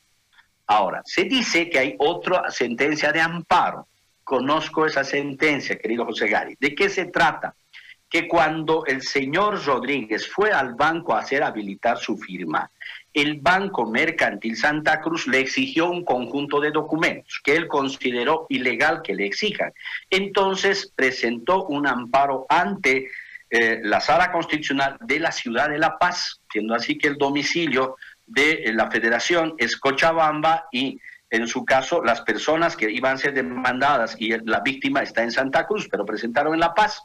Ahora, 0.66 1.02
se 1.04 1.24
dice 1.24 1.68
que 1.68 1.78
hay 1.80 1.96
otra 1.98 2.50
sentencia 2.50 3.10
de 3.10 3.20
amparo. 3.20 3.88
Conozco 4.22 4.86
esa 4.86 5.02
sentencia, 5.02 5.76
querido 5.76 6.04
José 6.04 6.28
Gari. 6.28 6.56
¿De 6.60 6.76
qué 6.76 6.88
se 6.88 7.06
trata? 7.06 7.56
Que 8.08 8.28
cuando 8.28 8.86
el 8.86 9.02
señor 9.02 9.64
Rodríguez 9.64 10.28
fue 10.28 10.52
al 10.52 10.74
banco 10.74 11.12
a 11.12 11.20
hacer 11.20 11.42
habilitar 11.42 11.98
su 11.98 12.16
firma, 12.16 12.70
el 13.12 13.40
Banco 13.40 13.86
Mercantil 13.86 14.56
Santa 14.56 15.00
Cruz 15.00 15.26
le 15.26 15.40
exigió 15.40 15.90
un 15.90 16.04
conjunto 16.04 16.60
de 16.60 16.70
documentos 16.70 17.40
que 17.42 17.56
él 17.56 17.66
consideró 17.66 18.46
ilegal 18.48 19.02
que 19.02 19.14
le 19.14 19.26
exijan. 19.26 19.72
Entonces 20.08 20.92
presentó 20.94 21.64
un 21.64 21.86
amparo 21.86 22.46
ante 22.48 23.08
eh, 23.50 23.80
la 23.82 24.00
Sala 24.00 24.30
Constitucional 24.30 24.96
de 25.00 25.18
la 25.18 25.32
Ciudad 25.32 25.68
de 25.68 25.78
La 25.78 25.98
Paz, 25.98 26.40
siendo 26.52 26.74
así 26.74 26.96
que 26.96 27.08
el 27.08 27.18
domicilio 27.18 27.96
de 28.26 28.52
eh, 28.52 28.72
la 28.72 28.90
federación 28.90 29.54
es 29.58 29.76
Cochabamba 29.76 30.68
y 30.70 31.00
en 31.30 31.48
su 31.48 31.64
caso 31.64 32.02
las 32.02 32.20
personas 32.20 32.76
que 32.76 32.90
iban 32.90 33.14
a 33.14 33.18
ser 33.18 33.34
demandadas 33.34 34.14
y 34.18 34.36
la 34.44 34.60
víctima 34.60 35.02
está 35.02 35.22
en 35.22 35.32
Santa 35.32 35.66
Cruz, 35.66 35.88
pero 35.90 36.06
presentaron 36.06 36.54
en 36.54 36.60
La 36.60 36.74
Paz. 36.74 37.02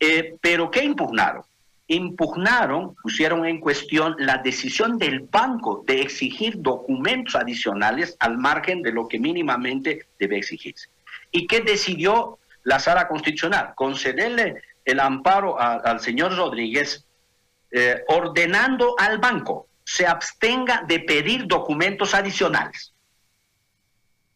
Eh, 0.00 0.36
pero 0.40 0.70
¿qué 0.70 0.82
impugnaron? 0.82 1.44
Impugnaron, 1.88 2.94
pusieron 3.02 3.44
en 3.44 3.60
cuestión 3.60 4.14
la 4.18 4.38
decisión 4.38 4.98
del 4.98 5.20
banco 5.20 5.84
de 5.86 6.00
exigir 6.00 6.54
documentos 6.58 7.34
adicionales 7.34 8.16
al 8.20 8.38
margen 8.38 8.82
de 8.82 8.92
lo 8.92 9.08
que 9.08 9.18
mínimamente 9.18 10.06
debe 10.18 10.38
exigirse. 10.38 10.88
¿Y 11.30 11.46
qué 11.46 11.60
decidió 11.60 12.38
la 12.62 12.78
sala 12.78 13.08
constitucional? 13.08 13.72
Concederle 13.74 14.62
el 14.84 15.00
amparo 15.00 15.58
al 15.58 16.00
señor 16.00 16.36
Rodríguez, 16.36 17.06
eh, 17.70 18.02
ordenando 18.08 18.94
al 18.98 19.18
banco 19.18 19.68
se 19.84 20.06
abstenga 20.06 20.84
de 20.86 21.00
pedir 21.00 21.46
documentos 21.46 22.14
adicionales. 22.14 22.94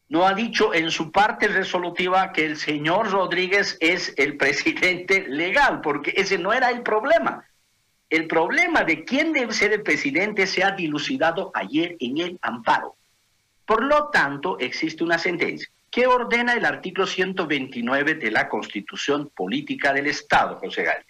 No 0.09 0.27
ha 0.27 0.35
dicho 0.35 0.73
en 0.73 0.91
su 0.91 1.11
parte 1.11 1.49
resolutiva 1.49 2.33
que 2.33 2.47
el 2.47 2.57
señor 2.57 3.11
Rodríguez 3.11 3.77
es 3.81 4.15
el 4.17 4.37
presidente 4.37 5.27
legal, 5.29 5.81
porque 5.81 6.15
ese 6.17 6.39
no 6.39 6.53
era 6.53 6.71
el 6.71 6.83
problema. 6.83 7.45
El 8.09 8.29
problema 8.29 8.85
de 8.85 9.05
quién 9.05 9.33
debe 9.33 9.53
ser 9.53 9.73
el 9.73 9.83
presidente 9.83 10.47
se 10.47 10.63
ha 10.63 10.71
dilucidado 10.71 11.51
ayer 11.55 11.97
en 11.99 12.19
el 12.19 12.39
amparo. 12.41 12.95
Por 13.65 13.83
lo 13.83 14.11
tanto, 14.11 14.59
existe 14.61 15.03
una 15.03 15.19
sentencia 15.19 15.69
que 15.91 16.07
ordena 16.07 16.53
el 16.53 16.65
artículo 16.65 17.07
129 17.07 18.15
de 18.15 18.31
la 18.31 18.49
Constitución 18.49 19.31
Política 19.35 19.93
del 19.93 20.07
Estado, 20.07 20.57
José 20.57 20.85
Gálvez, 20.85 21.07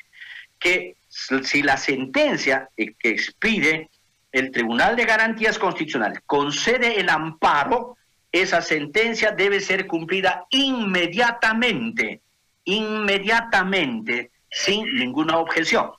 que 0.59 0.97
si 1.43 1.62
la 1.62 1.76
sentencia 1.76 2.71
que 2.76 2.95
expide 3.03 3.91
el 4.33 4.50
Tribunal 4.53 4.97
de 4.97 5.05
Garantías 5.05 5.59
Constitucionales 5.59 6.21
concede 6.25 7.00
el 7.00 7.11
amparo, 7.11 7.97
esa 8.33 8.61
sentencia 8.62 9.30
debe 9.30 9.61
ser 9.61 9.87
cumplida 9.87 10.47
inmediatamente, 10.50 12.21
inmediatamente, 12.64 14.30
sin 14.50 14.95
ninguna 14.95 15.38
objeción. 15.38 15.90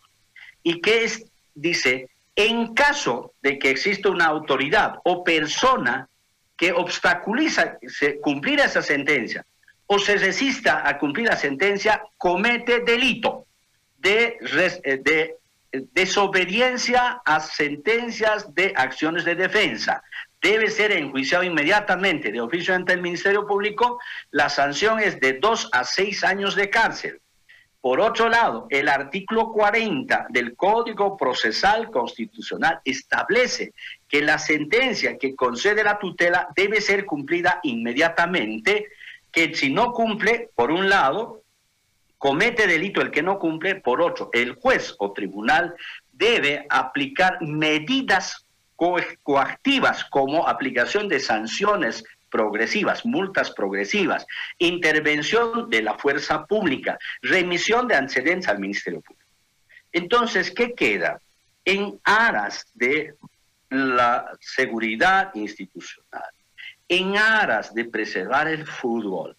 ¿Y 0.64 0.82
qué 0.82 1.06
es? 1.06 1.26
Dice, 1.56 2.10
en 2.36 2.76
caso 2.76 3.34
de 3.42 3.58
que 3.58 3.72
exista 3.72 4.10
una 4.10 4.26
autoridad 4.26 5.00
o 5.04 5.24
persona 5.24 6.08
que 6.56 6.72
obstaculiza 6.72 7.78
cumplir 8.22 8.60
esa 8.60 8.82
sentencia 8.82 9.46
o 9.88 9.98
se 10.00 10.18
resista 10.18 10.88
a 10.88 10.98
cumplir 10.98 11.28
la 11.28 11.38
sentencia, 11.38 12.04
comete 12.18 12.82
delito 12.82 13.46
de, 13.98 14.38
eh, 14.84 14.98
de 14.98 15.36
desobediencia 15.94 17.22
a 17.26 17.40
sentencias 17.40 18.54
de 18.54 18.74
acciones 18.76 19.26
de 19.26 19.36
defensa. 19.36 20.04
Debe 20.42 20.70
ser 20.70 20.92
enjuiciado 20.92 21.44
inmediatamente 21.44 22.32
de 22.32 22.42
oficio 22.42 22.76
ante 22.76 22.94
el 22.94 23.02
Ministerio 23.02 23.48
Público. 23.48 24.00
La 24.32 24.50
sanción 24.50 25.00
es 25.00 25.20
de 25.20 25.34
dos 25.34 25.70
a 25.72 25.84
seis 25.84 26.24
años 26.24 26.56
de 26.56 26.70
cárcel. 26.70 27.22
Por 27.82 28.02
otro 28.02 28.28
lado, 28.28 28.68
el 28.70 28.90
artículo 28.90 29.52
40 29.52 30.28
del 30.30 30.56
Código 30.56 31.16
Procesal 31.16 31.90
Constitucional 31.90 32.82
establece 32.84 33.74
que 34.10 34.22
la 34.22 34.38
sentencia 34.40 35.18
que 35.18 35.36
concede 35.36 35.84
la 35.84 35.98
tutela 35.98 36.50
debe 36.56 36.82
ser 36.82 37.06
cumplida 37.06 37.60
inmediatamente, 37.64 38.88
que 39.32 39.56
si 39.56 39.70
no 39.70 39.94
cumple, 39.94 40.50
por 40.56 40.72
un 40.72 40.90
lado, 40.90 41.44
comete 42.18 42.68
delito 42.68 43.02
el 43.02 43.12
que 43.12 43.22
no 43.22 43.40
cumple, 43.40 43.76
por 43.76 44.02
otro, 44.02 44.32
el 44.34 44.56
juez 44.56 44.96
o 44.98 45.14
tribunal 45.14 45.76
debe 46.12 46.66
aplicar 46.70 47.38
medidas 47.42 48.47
coactivas 48.78 50.06
como 50.06 50.48
aplicación 50.48 51.08
de 51.08 51.20
sanciones 51.20 52.04
progresivas, 52.30 53.06
multas 53.06 53.52
progresivas, 53.52 54.26
intervención 54.58 55.70
de 55.70 55.82
la 55.82 55.98
fuerza 55.98 56.46
pública, 56.46 56.98
remisión 57.22 57.88
de 57.88 57.96
antecedentes 57.96 58.50
al 58.50 58.60
Ministerio 58.60 59.02
Público. 59.02 59.30
Entonces, 59.92 60.52
¿qué 60.52 60.74
queda? 60.74 61.20
En 61.66 62.00
aras 62.04 62.66
de 62.76 63.16
la 63.70 64.32
seguridad 64.40 65.34
institucional, 65.34 66.32
en 66.88 67.18
aras 67.18 67.74
de 67.74 67.86
preservar 67.86 68.48
el 68.48 68.66
fútbol, 68.66 69.36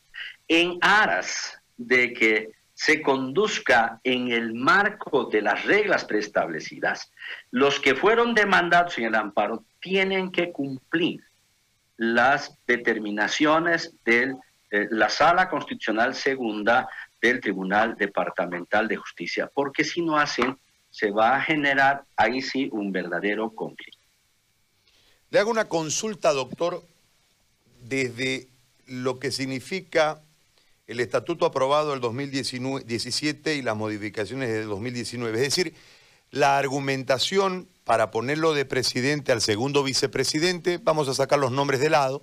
en 0.48 0.78
aras 0.80 1.58
de 1.76 2.12
que 2.12 2.57
se 2.78 3.02
conduzca 3.02 4.00
en 4.04 4.30
el 4.30 4.54
marco 4.54 5.24
de 5.24 5.42
las 5.42 5.64
reglas 5.64 6.04
preestablecidas, 6.04 7.10
los 7.50 7.80
que 7.80 7.96
fueron 7.96 8.34
demandados 8.34 8.96
en 8.98 9.06
el 9.06 9.16
amparo 9.16 9.64
tienen 9.80 10.30
que 10.30 10.52
cumplir 10.52 11.24
las 11.96 12.56
determinaciones 12.68 13.92
de 14.04 14.36
la 14.70 15.08
Sala 15.08 15.48
Constitucional 15.50 16.14
Segunda 16.14 16.88
del 17.20 17.40
Tribunal 17.40 17.96
Departamental 17.96 18.86
de 18.86 18.94
Justicia, 18.94 19.50
porque 19.52 19.82
si 19.82 20.00
no 20.00 20.16
hacen, 20.16 20.56
se 20.88 21.10
va 21.10 21.34
a 21.34 21.42
generar 21.42 22.04
ahí 22.16 22.40
sí 22.40 22.68
un 22.70 22.92
verdadero 22.92 23.50
conflicto. 23.50 23.98
Le 25.30 25.40
hago 25.40 25.50
una 25.50 25.68
consulta, 25.68 26.32
doctor, 26.32 26.84
desde 27.82 28.46
lo 28.86 29.18
que 29.18 29.32
significa 29.32 30.20
el 30.88 31.00
estatuto 31.00 31.46
aprobado 31.46 31.92
el 31.92 32.00
2017 32.00 33.54
y 33.54 33.62
las 33.62 33.76
modificaciones 33.76 34.50
del 34.50 34.68
2019. 34.68 35.36
Es 35.36 35.44
decir, 35.54 35.74
la 36.30 36.58
argumentación 36.58 37.68
para 37.84 38.10
ponerlo 38.10 38.54
de 38.54 38.64
presidente 38.64 39.30
al 39.30 39.42
segundo 39.42 39.82
vicepresidente, 39.82 40.78
vamos 40.82 41.08
a 41.08 41.14
sacar 41.14 41.38
los 41.38 41.52
nombres 41.52 41.80
de 41.80 41.90
lado, 41.90 42.22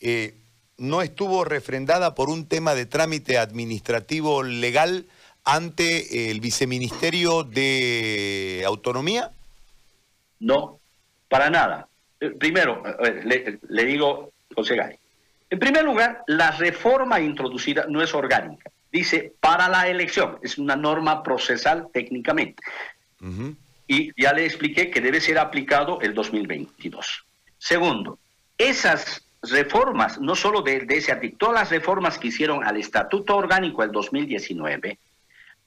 eh, 0.00 0.34
no 0.76 1.02
estuvo 1.02 1.44
refrendada 1.44 2.14
por 2.14 2.30
un 2.30 2.46
tema 2.46 2.74
de 2.74 2.86
trámite 2.86 3.38
administrativo 3.38 4.42
legal 4.42 5.06
ante 5.44 6.30
el 6.30 6.40
viceministerio 6.40 7.44
de 7.44 8.64
Autonomía? 8.66 9.30
No, 10.40 10.80
para 11.28 11.50
nada. 11.50 11.88
Eh, 12.20 12.30
primero, 12.30 12.82
le, 13.24 13.58
le 13.68 13.84
digo, 13.84 14.32
José 14.54 14.76
Gay, 14.76 14.98
en 15.50 15.58
primer 15.58 15.84
lugar, 15.84 16.22
la 16.28 16.52
reforma 16.52 17.20
introducida 17.20 17.84
no 17.88 18.00
es 18.00 18.14
orgánica. 18.14 18.70
Dice 18.92 19.34
para 19.40 19.68
la 19.68 19.88
elección, 19.88 20.38
es 20.42 20.58
una 20.58 20.76
norma 20.76 21.22
procesal 21.22 21.88
técnicamente. 21.92 22.62
Y 23.86 24.12
ya 24.20 24.32
le 24.32 24.46
expliqué 24.46 24.90
que 24.90 25.00
debe 25.00 25.20
ser 25.20 25.38
aplicado 25.38 26.00
el 26.00 26.14
2022. 26.14 27.24
Segundo, 27.58 28.18
esas 28.56 29.26
reformas, 29.42 30.20
no 30.20 30.36
solo 30.36 30.62
de, 30.62 30.86
ese 30.88 31.12
artículo, 31.12 31.38
todas 31.38 31.54
las 31.54 31.70
reformas 31.70 32.18
que 32.18 32.28
hicieron 32.28 32.64
al 32.64 32.76
Estatuto 32.76 33.36
Orgánico 33.36 33.82
el 33.82 33.90
2019, 33.90 34.98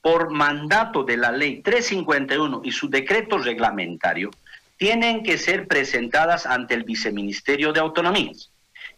por 0.02 0.32
mandato 0.32 1.04
de 1.04 1.18
la 1.18 1.32
Ley 1.32 1.62
351 1.62 2.62
y 2.64 2.72
su 2.72 2.90
decreto 2.90 3.38
reglamentario, 3.38 4.32
tienen 4.78 5.24
que 5.24 5.38
ser 5.38 5.68
presentadas 5.68 6.46
ante 6.46 6.74
el 6.74 6.84
Viceministerio 6.84 7.74
de 7.74 7.80
Autonomías. 7.80 8.53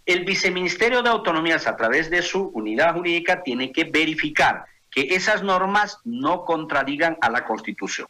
El 0.06 0.24
Viceministerio 0.24 1.02
de 1.02 1.10
Autonomías, 1.10 1.66
a 1.66 1.76
través 1.76 2.10
de 2.10 2.22
su 2.22 2.50
unidad 2.54 2.94
jurídica, 2.94 3.42
tiene 3.42 3.72
que 3.72 3.86
verificar 3.86 4.66
que 4.92 5.16
esas 5.16 5.42
normas 5.42 6.00
no 6.04 6.46
contradigan 6.46 7.18
a 7.22 7.30
la 7.30 7.44
Constitución. 7.44 8.08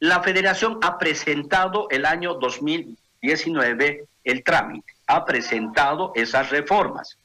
La 0.00 0.22
Federación 0.22 0.78
ha 0.82 0.98
presentado 0.98 1.88
el 1.90 2.04
año 2.04 2.34
2019 2.34 4.04
el 4.24 4.42
trámite, 4.42 4.94
ha 5.06 5.24
presentado 5.24 6.12
esas 6.14 6.50
reformas, 6.50 7.18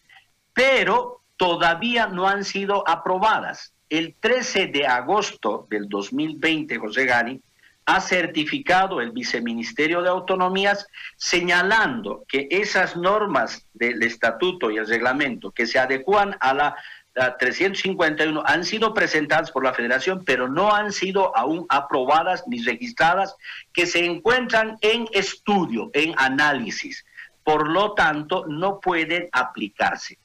pero 0.54 1.22
todavía 1.38 2.08
no 2.08 2.28
han 2.28 2.44
sido 2.46 2.88
aprobadas. 2.88 3.74
El 3.90 4.16
13 4.20 4.68
de 4.68 4.88
agosto 4.88 5.68
del 5.70 5.90
2020, 5.90 6.78
José 6.78 7.06
Gani, 7.06 7.42
ha 7.86 8.01
certificado 8.01 9.00
el 9.00 9.12
Viceministerio 9.12 10.01
de 10.01 10.10
Autonomías 10.10 10.88
señalando 11.18 12.25
que 12.27 12.48
esas 12.50 12.96
normas 12.96 13.68
del 13.74 14.01
estatuto 14.01 14.72
y 14.72 14.77
el 14.77 14.88
reglamento 14.88 15.51
que 15.51 15.68
se 15.68 15.77
adecuan 15.77 16.36
a 16.40 16.53
la, 16.53 16.75
351 17.16 18.44
han 18.46 18.66
sido 18.66 18.94
presentadas 18.94 19.50
por 19.50 19.64
la 19.64 19.74
Federación, 19.74 20.24
pero 20.25 20.50
no 20.50 20.74
han 20.74 20.92
sido 20.92 21.36
aún 21.38 21.66
aprobadas 21.70 22.44
ni 22.48 22.62
registradas, 22.62 23.36
que 23.72 23.88
se 23.88 24.03
encuentran 24.03 24.77
en 24.81 25.07
estudio, 25.14 25.90
en 25.94 26.14
análisis. 26.18 27.05
Por 27.44 27.70
lo 27.70 27.94
tanto, 27.94 28.46
no 28.48 28.81
pueden 28.81 29.29
aplicarse. 29.31 30.20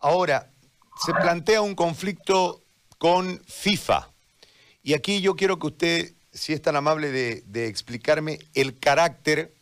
Ahora, 0.00 0.50
se 0.96 1.14
plantea 1.14 1.60
un 1.60 1.74
conflicto 1.74 2.64
con 2.98 3.40
FIFA. 3.46 4.08
Y 4.86 4.94
aquí 4.94 5.20
yo 5.20 5.34
quiero 5.34 5.58
que 5.58 5.66
usted, 5.66 6.12
si 6.32 6.52
es 6.52 6.62
tan 6.62 6.76
amable 6.76 7.10
de, 7.10 7.66
explicarme 7.66 8.38
el 8.54 8.78
carácter, 8.78 9.52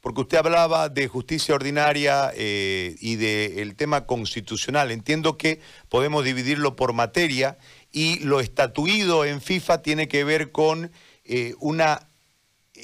porque 0.00 0.20
usted 0.20 0.38
hablaba 0.38 0.88
de 0.88 1.08
justicia 1.08 1.56
ordinaria 1.56 2.30
eh, 2.36 2.94
y 3.00 3.16
del 3.16 3.74
tema 3.74 4.06
constitucional. 4.06 4.92
Entiendo 4.92 5.36
que 5.36 5.60
podemos 5.88 6.24
dividirlo 6.24 6.76
por 6.76 6.92
materia 6.92 7.58
y 7.90 8.20
lo 8.20 8.38
estatuido 8.38 9.24
en 9.24 9.40
FIFA 9.40 9.82
tiene 9.82 10.06
que 10.06 10.22
ver 10.22 10.52
con 10.52 10.92
eh, 11.24 11.56
una 11.58 12.06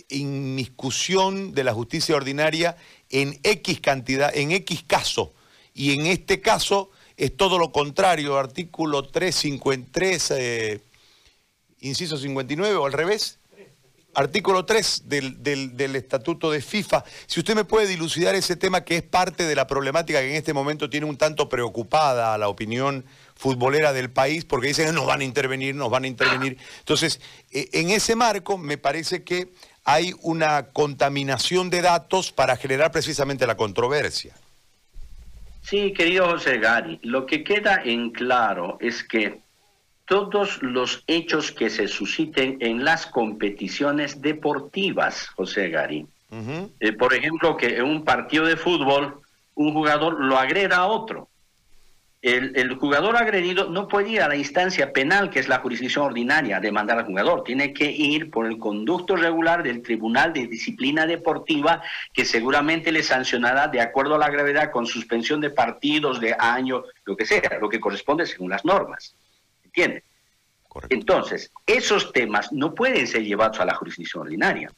inmiscusión 0.09 1.55
de 1.55 1.63
la 1.63 1.75
justicia 1.75 2.17
ordinaria 2.17 2.77
en 3.09 3.39
X 3.45 3.81
cantidad, 3.81 4.37
en 4.37 4.51
X 4.51 4.83
caso. 4.85 5.33
Y 5.75 5.93
en 5.93 6.07
este 6.07 6.41
caso 6.41 6.91
es 7.17 7.37
todo 7.37 7.57
lo 7.57 7.71
contrario, 7.71 8.37
artículo 8.37 9.05
353. 9.05 10.33
Eh, 10.33 10.81
inciso 11.89 12.17
59 12.17 12.75
o 12.77 12.87
al 12.87 12.93
revés? 12.93 13.39
Artículo 14.17 14.65
3 14.65 15.05
del, 15.07 15.97
Estatuto 15.97 16.51
de 16.51 16.61
FIFA. 16.61 17.05
Si 17.27 17.41
usted 17.41 17.57
me 17.57 17.65
puede 17.65 17.89
dilucidar 17.89 18.35
ese 18.35 18.55
tema 18.55 18.85
que 18.85 18.97
es 18.97 19.03
parte 19.03 19.45
de 19.45 19.57
la 19.57 19.67
problemática 19.67 20.21
que 20.21 20.31
en 20.31 20.37
este 20.37 20.53
momento 20.53 20.89
tiene 20.89 21.07
un 21.07 21.17
tanto 21.17 21.49
preocupada 21.49 22.33
a 22.33 22.39
la 22.39 22.49
opinión 22.49 23.05
futbolera 23.35 23.93
del 23.93 24.11
país, 24.11 24.45
porque 24.45 24.69
dicen, 24.69 24.95
nos 24.95 25.07
van 25.07 25.21
a 25.21 25.25
intervenir, 25.25 25.75
nos 25.75 25.91
van 25.91 26.05
a 26.05 26.07
intervenir. 26.07 26.59
Entonces, 26.79 27.21
e, 27.51 27.69
en 27.73 27.91
ese 27.91 28.15
marco 28.15 28.57
me 28.57 28.79
parece 28.79 29.25
que 29.25 29.49
hay 29.85 30.15
una 30.23 30.67
contaminación 30.67 31.69
de 31.69 31.83
datos 31.83 32.31
para 32.31 32.57
generar 32.57 32.93
precisamente 32.93 33.47
la 33.47 33.57
controversia. 33.57 34.35
Sí, 35.63 35.93
querido 35.93 36.29
José 36.29 36.59
Gari, 36.59 37.01
lo 37.03 37.27
que 37.27 37.43
queda 37.43 37.83
en 37.85 38.11
claro 38.11 38.79
es 38.81 39.03
que 39.03 39.44
todos 40.07 40.63
los 40.63 41.03
hechos 41.07 41.53
que 41.53 41.71
se 41.71 41.89
susciten 41.89 42.59
en 42.61 42.85
las 42.85 43.07
competiciones 43.07 44.21
deportivas, 44.21 45.29
José 45.29 45.71
Gary. 45.71 46.07
Eh, 46.81 46.93
por 46.93 47.15
ejemplo, 47.15 47.57
que 47.57 47.77
en 47.77 47.85
un 47.85 48.05
partido 48.05 48.45
de 48.45 48.57
fútbol 48.57 49.21
un 49.55 49.73
jugador 49.73 50.21
lo 50.21 50.37
agreda 50.37 50.79
a 50.79 50.87
otro. 50.87 51.29
El, 52.23 52.75
jugador 52.77 53.19
agredido 53.19 53.69
no 53.69 53.87
puede 53.87 54.09
ir 54.09 54.23
a 54.23 54.29
la 54.29 54.35
instancia 54.35 54.95
penal, 54.95 55.29
que 55.29 55.41
es 55.41 55.47
la 55.47 55.59
jurisdicción 55.59 56.07
ordinaria, 56.07 56.57
a 56.57 56.61
demandar 56.61 56.99
al 56.99 57.05
jugador. 57.05 57.45
Tiene 57.45 57.75
que 57.75 57.91
ir 57.91 58.31
por 58.31 58.47
el 58.47 58.57
conducto 58.57 59.15
regular 59.15 59.63
del 59.63 59.83
Tribunal 59.83 60.33
de 60.33 60.47
Disciplina 60.47 61.07
Deportiva, 61.07 61.83
que 62.15 62.25
seguramente 62.25 62.93
le 62.93 63.03
sancionará 63.03 63.69
de 63.69 63.83
acuerdo 63.83 64.15
a 64.15 64.19
la 64.19 64.31
gravedad 64.31 64.71
con 64.71 64.87
suspensión 64.87 65.43
de 65.43 65.51
partidos, 65.51 66.19
de 66.19 66.35
año, 66.39 66.85
lo 67.05 67.15
que 67.15 67.27
sea, 67.27 67.59
lo 67.61 67.69
que 67.69 67.79
corresponde 67.79 68.25
según 68.25 68.49
las 68.49 68.65
normas. 68.65 69.15
¿Entiende? 69.75 70.05
Entonces, 70.89 71.51
esos 71.67 72.13
temas 72.13 72.53
no 72.53 72.75
pueden 72.75 73.07
ser 73.07 73.25
llevados 73.25 73.59
a 73.59 73.65
la 73.65 73.75
jurisdicción 73.75 74.23
ordinaria, 74.23 74.71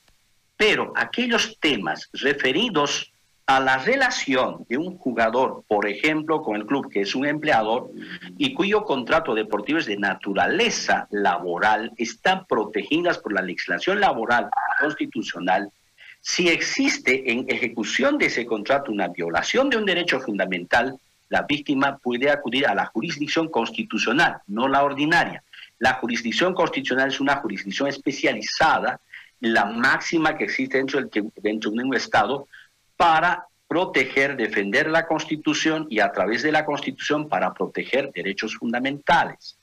pero 0.57 0.93
aquellos 0.97 1.59
temas 1.61 2.09
referidos 2.15 3.13
a 3.47 3.61
la 3.61 3.79
relación 3.79 4.65
de 4.69 4.79
un 4.79 4.97
jugador, 4.97 5.65
por 5.69 5.87
ejemplo, 5.87 6.43
con 6.43 6.57
el 6.57 6.67
club 6.67 6.91
que 6.91 7.03
es 7.03 7.15
un 7.15 7.27
empleador 7.27 7.91
y 8.39 8.55
cuyo 8.55 8.85
contrato 8.85 9.35
deportivo 9.35 9.79
es 9.79 9.87
de 9.87 9.97
naturaleza 9.97 11.07
laboral, 11.11 11.93
están 11.97 12.47
protegidas 12.47 13.19
por 13.19 13.33
la 13.33 13.43
legislación 13.43 14.01
laboral 14.01 14.49
constitucional. 14.81 15.71
Si 16.21 16.49
existe 16.49 17.31
en 17.31 17.45
ejecución 17.49 18.19
de 18.19 18.27
ese 18.27 18.47
contrato 18.47 18.91
una 18.91 19.09
violación 19.09 19.71
de 19.71 19.77
un 19.77 19.85
derecho 19.85 20.21
fundamental, 20.21 20.99
la 21.29 21.43
víctima 21.43 21.99
puede 21.99 22.31
acudir 22.31 22.67
a 22.67 22.75
la 22.75 22.87
jurisdicción 22.87 23.49
constitucional, 23.49 24.41
no 24.47 24.69
la 24.69 24.85
ordinaria. 24.85 25.43
La 25.79 25.95
jurisdicción 25.95 26.55
constitucional 26.55 27.09
es 27.09 27.21
una 27.21 27.37
jurisdicción 27.37 27.89
especializada, 27.89 29.01
la 29.41 29.67
máxima 29.67 30.37
que 30.37 30.45
existe 30.45 30.79
dentro, 30.79 31.71
de 31.71 31.83
un 31.83 31.95
Estado 31.95 32.49
para 32.97 33.47
proteger, 33.69 34.37
defender 34.37 34.89
la 34.89 35.07
Constitución 35.07 35.87
y 35.91 36.01
a 36.01 36.13
través 36.13 36.43
de 36.43 36.53
la 36.53 36.65
Constitución 36.65 37.29
para 37.29 37.53
proteger 37.53 38.13
derechos 38.13 38.55
fundamentales. 38.57 39.59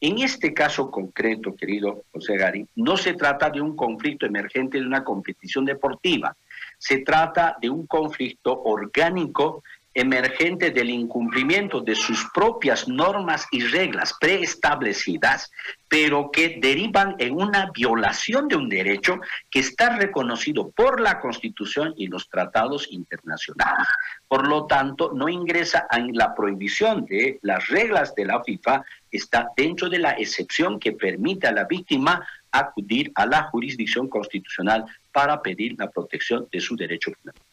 En 0.00 0.18
este 0.18 0.52
caso 0.52 0.90
concreto, 0.90 1.56
querido 1.56 2.04
José 2.12 2.36
Gari, 2.36 2.66
no 2.76 2.96
se 2.96 3.14
trata 3.14 3.50
de 3.50 3.60
un 3.60 3.74
conflicto 3.74 4.26
emergente 4.26 4.78
de 4.78 4.86
una 4.86 5.02
competición 5.02 5.64
deportiva, 5.64 6.36
se 6.76 6.98
trata 6.98 7.56
de 7.60 7.68
un 7.68 7.86
conflicto 7.86 8.62
orgánico 8.62 9.64
emergente 9.98 10.70
del 10.70 10.90
incumplimiento 10.90 11.80
de 11.80 11.96
sus 11.96 12.24
propias 12.32 12.86
normas 12.86 13.48
y 13.50 13.62
reglas 13.62 14.14
preestablecidas, 14.20 15.50
pero 15.88 16.30
que 16.30 16.58
derivan 16.60 17.16
en 17.18 17.34
una 17.34 17.70
violación 17.74 18.46
de 18.46 18.54
un 18.54 18.68
derecho 18.68 19.20
que 19.50 19.58
está 19.58 19.96
reconocido 19.96 20.70
por 20.70 21.00
la 21.00 21.18
Constitución 21.18 21.94
y 21.96 22.06
los 22.06 22.28
tratados 22.28 22.86
internacionales. 22.92 23.88
Por 24.28 24.46
lo 24.46 24.66
tanto, 24.66 25.10
no 25.12 25.28
ingresa 25.28 25.88
en 25.90 26.16
la 26.16 26.32
prohibición 26.32 27.04
de 27.06 27.40
las 27.42 27.66
reglas 27.66 28.14
de 28.14 28.26
la 28.26 28.44
FIFA, 28.44 28.84
está 29.10 29.48
dentro 29.56 29.88
de 29.88 29.98
la 29.98 30.12
excepción 30.12 30.78
que 30.78 30.92
permite 30.92 31.48
a 31.48 31.52
la 31.52 31.64
víctima 31.64 32.24
acudir 32.52 33.10
a 33.16 33.26
la 33.26 33.42
jurisdicción 33.44 34.08
constitucional 34.08 34.84
para 35.12 35.42
pedir 35.42 35.74
la 35.76 35.90
protección 35.90 36.46
de 36.52 36.60
su 36.60 36.76
derecho 36.76 37.10
fundamental 37.12 37.47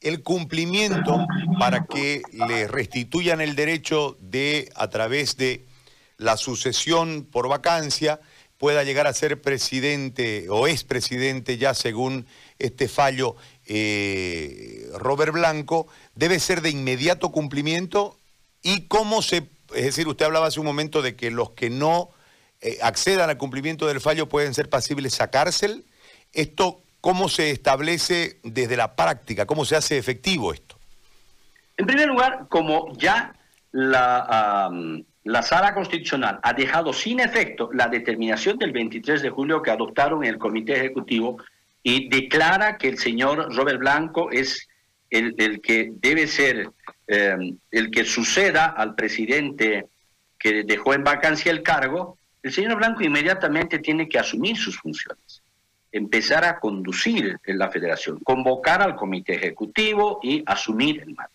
el 0.00 0.22
cumplimiento 0.22 1.26
para 1.58 1.86
que 1.86 2.22
le 2.32 2.68
restituyan 2.68 3.40
el 3.40 3.56
derecho 3.56 4.16
de, 4.20 4.70
a 4.74 4.88
través 4.88 5.36
de 5.36 5.66
la 6.18 6.36
sucesión 6.36 7.26
por 7.30 7.48
vacancia, 7.48 8.20
pueda 8.58 8.84
llegar 8.84 9.06
a 9.06 9.12
ser 9.12 9.40
presidente 9.42 10.46
o 10.48 10.66
es 10.66 10.84
presidente 10.84 11.58
ya 11.58 11.74
según 11.74 12.26
este 12.58 12.88
fallo 12.88 13.36
eh, 13.66 14.88
Robert 14.94 15.32
Blanco, 15.32 15.88
debe 16.14 16.40
ser 16.40 16.62
de 16.62 16.70
inmediato 16.70 17.32
cumplimiento 17.32 18.16
y 18.62 18.82
cómo 18.82 19.22
se, 19.22 19.48
es 19.74 19.84
decir, 19.84 20.08
usted 20.08 20.24
hablaba 20.24 20.46
hace 20.46 20.60
un 20.60 20.66
momento 20.66 21.02
de 21.02 21.16
que 21.16 21.30
los 21.30 21.50
que 21.50 21.68
no 21.68 22.10
eh, 22.60 22.78
accedan 22.82 23.28
al 23.28 23.38
cumplimiento 23.38 23.86
del 23.86 24.00
fallo 24.00 24.28
pueden 24.28 24.54
ser 24.54 24.70
pasibles 24.70 25.20
a 25.20 25.30
cárcel. 25.30 25.84
Esto 26.32 26.80
¿Cómo 27.06 27.28
se 27.28 27.52
establece 27.52 28.40
desde 28.42 28.76
la 28.76 28.96
práctica? 28.96 29.46
¿Cómo 29.46 29.64
se 29.64 29.76
hace 29.76 29.96
efectivo 29.96 30.52
esto? 30.52 30.76
En 31.76 31.86
primer 31.86 32.08
lugar, 32.08 32.46
como 32.48 32.92
ya 32.98 33.32
la, 33.70 34.68
la 35.22 35.42
Sala 35.42 35.72
Constitucional 35.72 36.40
ha 36.42 36.52
dejado 36.52 36.92
sin 36.92 37.20
efecto 37.20 37.70
la 37.72 37.86
determinación 37.86 38.58
del 38.58 38.72
23 38.72 39.22
de 39.22 39.30
julio 39.30 39.62
que 39.62 39.70
adoptaron 39.70 40.24
el 40.24 40.36
Comité 40.36 40.78
Ejecutivo 40.78 41.38
y 41.80 42.08
declara 42.08 42.76
que 42.76 42.88
el 42.88 42.98
señor 42.98 43.54
Robert 43.54 43.78
Blanco 43.78 44.32
es 44.32 44.66
el, 45.08 45.60
que 45.60 45.92
debe 46.00 46.26
ser 46.26 46.70
em, 47.06 47.56
el 47.70 47.92
que 47.92 48.04
suceda 48.04 48.66
al 48.66 48.96
presidente 48.96 49.86
que 50.40 50.64
dejó 50.64 50.92
en 50.92 51.04
vacancia 51.04 51.52
el 51.52 51.62
cargo, 51.62 52.18
el 52.42 52.52
señor 52.52 52.78
Blanco 52.78 53.04
inmediatamente 53.04 53.78
tiene 53.78 54.08
que 54.08 54.18
asumir 54.18 54.56
sus 54.56 54.76
funciones 54.76 55.45
empezar 55.92 56.44
a 56.44 56.58
conducir 56.58 57.38
en 57.44 57.58
la 57.58 57.70
federación, 57.70 58.18
convocar 58.20 58.82
al 58.82 58.96
comité 58.96 59.34
ejecutivo 59.34 60.20
y 60.22 60.42
asumir 60.46 61.00
el 61.00 61.14
mando. 61.14 61.32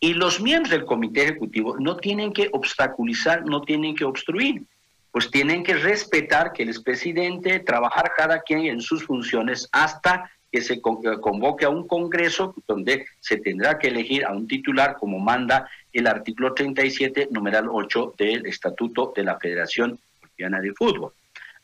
Y 0.00 0.14
los 0.14 0.40
miembros 0.40 0.70
del 0.70 0.84
comité 0.84 1.22
ejecutivo 1.22 1.76
no 1.78 1.96
tienen 1.96 2.32
que 2.32 2.48
obstaculizar, 2.52 3.44
no 3.44 3.62
tienen 3.62 3.94
que 3.94 4.04
obstruir, 4.04 4.64
pues 5.12 5.30
tienen 5.30 5.62
que 5.62 5.74
respetar 5.74 6.52
que 6.52 6.64
el 6.64 6.70
expresidente 6.70 7.60
trabajar 7.60 8.12
cada 8.16 8.40
quien 8.40 8.66
en 8.66 8.80
sus 8.80 9.04
funciones 9.04 9.68
hasta 9.70 10.30
que 10.50 10.60
se 10.60 10.80
convoque 10.82 11.64
a 11.64 11.70
un 11.70 11.86
congreso 11.86 12.54
donde 12.66 13.06
se 13.20 13.38
tendrá 13.38 13.78
que 13.78 13.88
elegir 13.88 14.24
a 14.24 14.32
un 14.32 14.46
titular 14.46 14.96
como 14.98 15.18
manda 15.18 15.68
el 15.92 16.06
artículo 16.06 16.52
37, 16.52 17.28
numeral 17.30 17.68
8 17.70 18.14
del 18.18 18.46
Estatuto 18.46 19.12
de 19.16 19.24
la 19.24 19.38
Federación 19.38 19.98
Boliviana 20.20 20.60
de 20.60 20.72
Fútbol. 20.74 21.12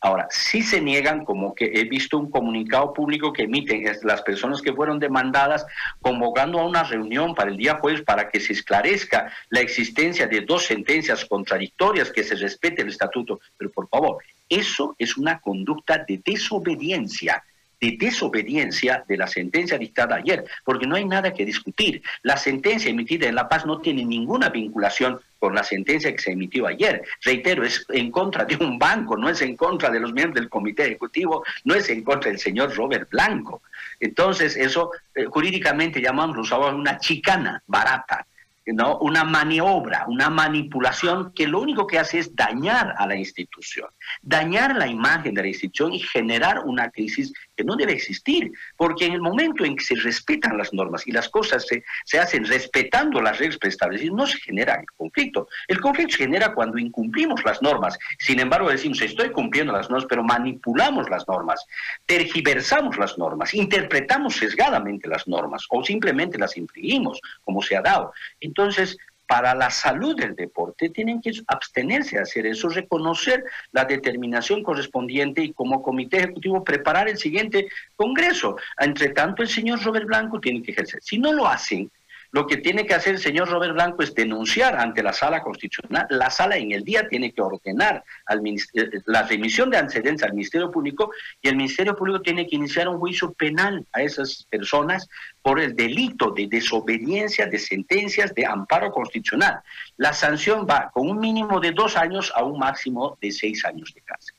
Ahora, 0.01 0.29
si 0.31 0.63
se 0.63 0.81
niegan, 0.81 1.25
como 1.25 1.55
que 1.57 1.65
he 1.75 1.85
visto 1.85 2.19
un 2.19 2.31
comunicado 2.31 2.93
público 2.93 3.33
que 3.33 3.43
emiten 3.43 3.85
las 4.05 4.23
personas 4.23 4.63
que 4.63 4.73
fueron 4.73 5.01
demandadas 5.01 5.67
convocando 6.01 6.61
a 6.61 6.67
una 6.67 6.85
reunión 6.85 7.35
para 7.35 7.51
el 7.51 7.57
día 7.57 7.79
jueves 7.81 8.03
para 8.03 8.29
que 8.29 8.39
se 8.39 8.53
esclarezca 8.53 9.33
la 9.51 9.61
existencia 9.61 10.29
de 10.29 10.43
dos 10.43 10.67
sentencias 10.67 11.25
contradictorias, 11.25 12.13
que 12.13 12.23
se 12.23 12.37
respete 12.37 12.83
el 12.83 12.89
estatuto. 12.89 13.41
Pero 13.57 13.73
por 13.73 13.89
favor, 13.89 14.19
eso 14.49 14.95
es 14.99 15.17
una 15.17 15.41
conducta 15.41 16.05
de 16.07 16.23
desobediencia 16.25 17.43
de 17.81 17.97
desobediencia 17.99 19.05
de 19.07 19.17
la 19.17 19.27
sentencia 19.27 19.79
dictada 19.79 20.17
ayer, 20.17 20.45
porque 20.65 20.87
no 20.87 20.97
hay 20.97 21.05
nada 21.05 21.33
que 21.33 21.45
discutir. 21.45 22.03
La 22.23 22.37
sentencia 22.37 22.91
emitida 22.91 23.29
en 23.29 23.37
La 23.37 23.49
Paz 23.49 23.67
no 23.67 23.81
tiene 23.81 24.05
ninguna 24.05 24.49
vinculación 24.49 25.21
con 25.39 25.55
la 25.55 25.63
sentencia 25.63 26.13
que 26.13 26.23
se 26.23 26.33
emitió 26.33 26.67
ayer. 26.67 27.03
Reitero, 27.23 27.65
es 27.65 27.85
en 27.89 28.11
contra 28.11 28.45
de 28.45 28.57
un 28.57 28.79
banco, 28.79 29.17
no 29.17 29.29
es 29.29 29.41
en 29.43 29.57
contra 29.57 29.91
de 29.91 30.01
los 30.01 30.13
miembros 30.13 30.41
del 30.41 30.49
comité 30.49 30.85
ejecutivo, 30.85 31.45
no 31.65 31.75
es 31.75 31.89
en 31.91 32.03
contra 32.03 32.31
del 32.31 32.41
señor 32.41 32.75
Robert 32.75 33.09
Blanco. 33.11 33.63
Entonces, 34.01 34.57
eso 34.57 34.91
eh, 35.15 35.25
jurídicamente 35.25 36.01
llamamos 36.01 36.51
una 36.51 36.99
chicana 36.99 37.63
barata. 37.67 38.27
¿no? 38.67 38.99
una 38.99 39.25
maniobra, 39.25 40.05
una 40.09 40.29
manipulación 40.29 41.33
que 41.33 41.47
lo 41.47 41.59
único 41.59 41.87
que 41.87 41.99
hace 41.99 42.19
es 42.19 42.37
dañar 42.37 42.95
a 42.99 43.07
la 43.07 43.17
institución, 43.17 43.89
dañar 44.21 44.77
la 44.77 44.87
imagen 44.87 45.33
de 45.33 45.41
la 45.41 45.49
institución 45.49 45.95
y 45.95 46.01
generar 46.01 46.61
una 46.67 46.91
crisis 46.91 47.33
que 47.59 47.65
no 47.65 47.75
debe 47.75 47.93
existir, 47.93 48.53
porque 48.77 49.07
en 49.07 49.15
el 49.15 49.21
momento 49.21 49.65
en 49.65 49.75
que 49.75 49.85
se 49.85 49.97
respetan 49.97 50.57
las 50.57 50.73
normas 50.73 51.05
y 51.09 51.11
las 51.11 51.29
cosas 51.29 51.67
se, 51.67 51.83
se 52.05 52.21
hacen 52.21 52.47
respetando 52.47 53.21
las 53.21 53.39
reglas 53.39 53.59
preestablecidas, 53.59 54.15
no 54.15 54.29
se 54.29 54.39
genera 54.39 54.77
el 54.77 54.87
conflicto. 54.97 55.49
El 55.67 55.81
conflicto 55.81 56.13
se 56.13 56.25
genera 56.25 56.55
cuando 56.55 56.79
incumplimos 56.79 57.45
las 57.45 57.61
normas. 57.61 57.99
Sin 58.21 58.39
embargo, 58.39 58.71
decimos, 58.71 59.03
estoy 59.03 59.33
cumpliendo 59.33 59.73
las 59.73 59.91
normas, 59.91 60.07
pero 60.09 60.23
manipulamos 60.23 61.11
las 61.11 61.27
normas, 61.27 61.67
tergiversamos 62.07 62.97
las 62.97 63.19
normas, 63.19 63.53
interpretamos 63.53 64.37
sesgadamente 64.37 65.09
las 65.09 65.27
normas 65.27 65.67
o 65.71 65.83
simplemente 65.83 66.39
las 66.39 66.57
infringimos, 66.57 67.21
como 67.43 67.61
se 67.61 67.77
ha 67.77 67.83
dado. 67.83 68.13
Entonces, 68.41 68.97
para 69.29 69.55
la 69.55 69.71
salud 69.71 70.17
del 70.17 70.35
deporte 70.35 70.89
tienen 70.89 71.21
que 71.21 71.31
abstenerse 71.47 72.17
de 72.17 72.23
hacer 72.23 72.47
eso, 72.47 72.71
reconocer 72.71 73.45
la 73.73 73.85
determinación 73.85 74.63
correspondiente 74.63 75.43
y 75.45 75.53
como 75.53 75.83
comité 75.83 76.17
ejecutivo 76.17 76.65
preparar 76.65 77.11
el 77.11 77.19
siguiente 77.19 77.69
congreso. 77.95 78.57
Entre 78.79 79.11
tanto, 79.11 79.43
el 79.43 79.49
señor 79.51 79.85
Robert 79.85 80.07
Blanco 80.07 80.41
tiene 80.41 80.63
que 80.63 80.73
ejercer. 80.73 81.01
Si 81.03 81.19
no 81.19 81.35
lo 81.35 81.47
hacen, 81.47 81.91
lo 82.31 82.47
que 82.47 82.59
tiene 82.59 82.87
que 82.87 82.95
hacer 82.95 83.15
el 83.15 83.21
señor 83.21 83.49
Robert 83.49 83.73
Blanco 83.73 84.03
es 84.03 84.15
denunciar 84.15 84.77
ante 84.79 85.03
la 85.03 85.15
sala 85.15 85.43
constitucional. 85.43 86.07
La 86.11 86.31
sala 86.31 86.57
en 86.57 86.73
el 86.73 86.85
día 86.85 87.09
tiene 87.09 87.33
que 87.33 87.41
ordenar 87.41 88.05
al 88.27 88.47
eh, 88.47 88.63
la 89.07 89.23
remisión 89.23 89.71
de 89.71 89.79
antecedentes 89.79 90.25
al 90.25 90.35
Ministerio 90.35 90.71
Público 90.71 91.11
y 91.41 91.49
el 91.49 91.57
Ministerio 91.57 91.97
Público 91.97 92.21
tiene 92.21 92.47
que 92.47 92.57
iniciar 92.57 92.89
un 92.89 92.99
juicio 92.99 93.33
penal 93.33 93.87
a 93.93 94.03
esas 94.03 94.45
personas 94.51 95.09
por 95.41 95.59
el 95.59 95.75
delito 95.75 96.31
de 96.31 96.47
desobediencia 96.49 97.47
de 97.47 97.59
sentencias 97.59 98.35
de 98.35 98.45
amparo 98.45 98.93
constitucional. 98.93 99.61
La 99.97 100.13
sanción 100.13 100.67
va 100.69 100.91
con 100.93 101.09
un 101.09 101.19
mínimo 101.19 101.61
de 101.61 101.73
dos 101.73 101.97
años 101.97 102.31
a 102.35 102.45
un 102.45 102.59
máximo 102.59 103.17
de 103.23 103.33
seis 103.33 103.65
años 103.65 103.95
de 103.95 104.03
cárcel. 104.03 104.35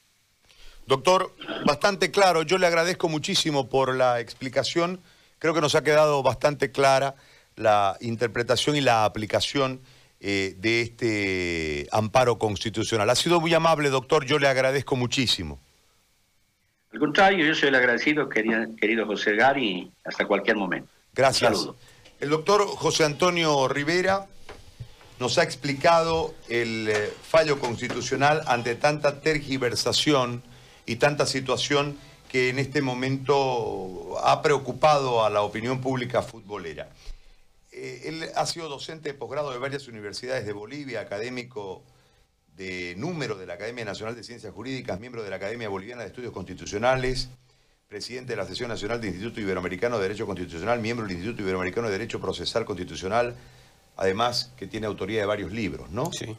Doctor, 0.86 1.34
bastante 1.66 2.12
claro. 2.12 2.44
Yo 2.44 2.60
le 2.60 2.68
agradezco 2.68 3.10
muchísimo 3.10 3.68
por 3.68 3.96
la 3.96 4.20
explicación. 4.20 5.00
Creo 5.40 5.54
que 5.54 5.62
nos 5.62 5.74
ha 5.74 5.84
quedado 5.84 6.22
bastante 6.22 6.72
clara 6.72 7.16
la 7.60 7.98
interpretación 8.00 8.76
y 8.76 8.82
la 8.82 9.06
aplicación 9.06 9.82
eh, 10.22 10.56
de 10.58 10.82
este 10.82 11.88
amparo 11.92 12.40
constitucional. 12.40 13.10
Ha 13.10 13.16
sido 13.16 13.40
muy 13.40 13.54
amable, 13.54 13.90
doctor, 13.90 14.26
yo 14.26 14.40
le 14.40 14.48
agradezco 14.48 14.96
muchísimo. 14.96 15.60
Al 16.92 17.00
contrario, 17.00 17.46
yo 17.46 17.54
soy 17.54 17.70
el 17.70 17.76
agradecido, 17.76 18.28
querido, 18.30 19.06
José 19.06 19.36
Gari, 19.36 19.92
hasta 20.04 20.26
cualquier 20.26 20.56
momento. 20.56 20.90
Gracias. 21.14 21.70
El 22.20 22.30
doctor 22.30 22.66
José 22.66 23.04
Antonio 23.04 23.68
Rivera 23.68 24.26
nos 25.20 25.38
ha 25.38 25.44
explicado 25.44 26.34
el 26.48 26.90
eh, 26.90 27.14
fallo 27.22 27.60
constitucional 27.60 28.42
ante 28.48 28.76
tanta 28.76 29.20
tergiversación 29.20 30.42
y 30.86 30.96
tanta 30.96 31.26
situación 31.26 31.98
que 32.30 32.50
en 32.50 32.60
este 32.60 32.82
momento 32.82 34.18
ha 34.24 34.42
preocupado 34.42 35.26
a 35.26 35.30
la 35.30 35.42
opinión 35.42 35.82
pública 35.82 36.22
futbolera. 36.22 36.90
Eh, 37.82 38.10
él 38.10 38.30
ha 38.36 38.46
sido 38.46 38.68
docente 38.68 39.10
de 39.10 39.14
posgrado 39.18 39.52
de 39.52 39.58
varias 39.58 39.88
universidades 39.88 40.46
de 40.46 40.52
Bolivia, 40.52 41.00
académico 41.00 41.82
de 42.58 42.94
número 42.98 43.38
de 43.38 43.46
la 43.46 43.54
Academia 43.54 43.86
Nacional 43.86 44.16
de 44.16 44.24
Ciencias 44.24 44.54
Jurídicas, 44.54 45.00
miembro 45.00 45.24
de 45.24 45.30
la 45.30 45.38
Academia 45.38 45.70
Boliviana 45.70 46.02
de 46.02 46.10
Estudios 46.10 46.34
Constitucionales, 46.34 47.30
presidente 47.88 48.34
de 48.34 48.36
la 48.36 48.46
Sesión 48.46 48.68
Nacional 48.68 49.00
del 49.00 49.12
Instituto 49.12 49.40
Iberoamericano 49.40 49.96
de 49.96 50.04
Derecho 50.04 50.26
Constitucional, 50.26 50.82
miembro 50.82 51.08
del 51.08 51.16
Instituto 51.16 51.42
Iberoamericano 51.42 51.88
de 51.88 51.94
Derecho 51.94 52.20
Procesal 52.20 52.66
Constitucional, 52.66 53.38
además 53.96 54.52
que 54.58 54.68
tiene 54.68 54.86
autoría 54.86 55.22
de 55.22 55.26
varios 55.26 55.54
libros, 55.54 55.90
¿no? 55.90 56.12
Sí. 56.12 56.36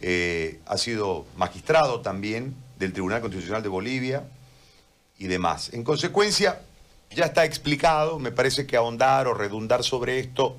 Eh, 0.00 0.60
ha 0.64 0.78
sido 0.78 1.26
magistrado 1.36 2.00
también 2.00 2.54
del 2.78 2.94
Tribunal 2.94 3.20
Constitucional 3.20 3.62
de 3.62 3.68
Bolivia 3.68 4.24
y 5.18 5.26
demás. 5.26 5.74
En 5.74 5.84
consecuencia, 5.84 6.62
ya 7.10 7.26
está 7.26 7.44
explicado, 7.44 8.18
me 8.18 8.32
parece 8.32 8.66
que 8.66 8.76
ahondar 8.76 9.26
o 9.26 9.34
redundar 9.34 9.82
sobre 9.82 10.18
esto 10.18 10.56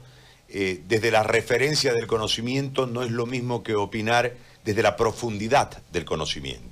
eh, 0.50 0.82
desde 0.88 1.12
la 1.12 1.24
referencia 1.24 1.94
del 1.94 2.08
conocimiento 2.08 2.88
no 2.88 3.04
es 3.04 3.12
lo 3.12 3.26
mismo 3.26 3.64
que 3.64 3.76
opinar 3.76 4.34
desde 4.64 4.82
la 4.82 4.96
profundidad 4.96 5.82
del 5.92 6.06
conocimiento. 6.06 6.67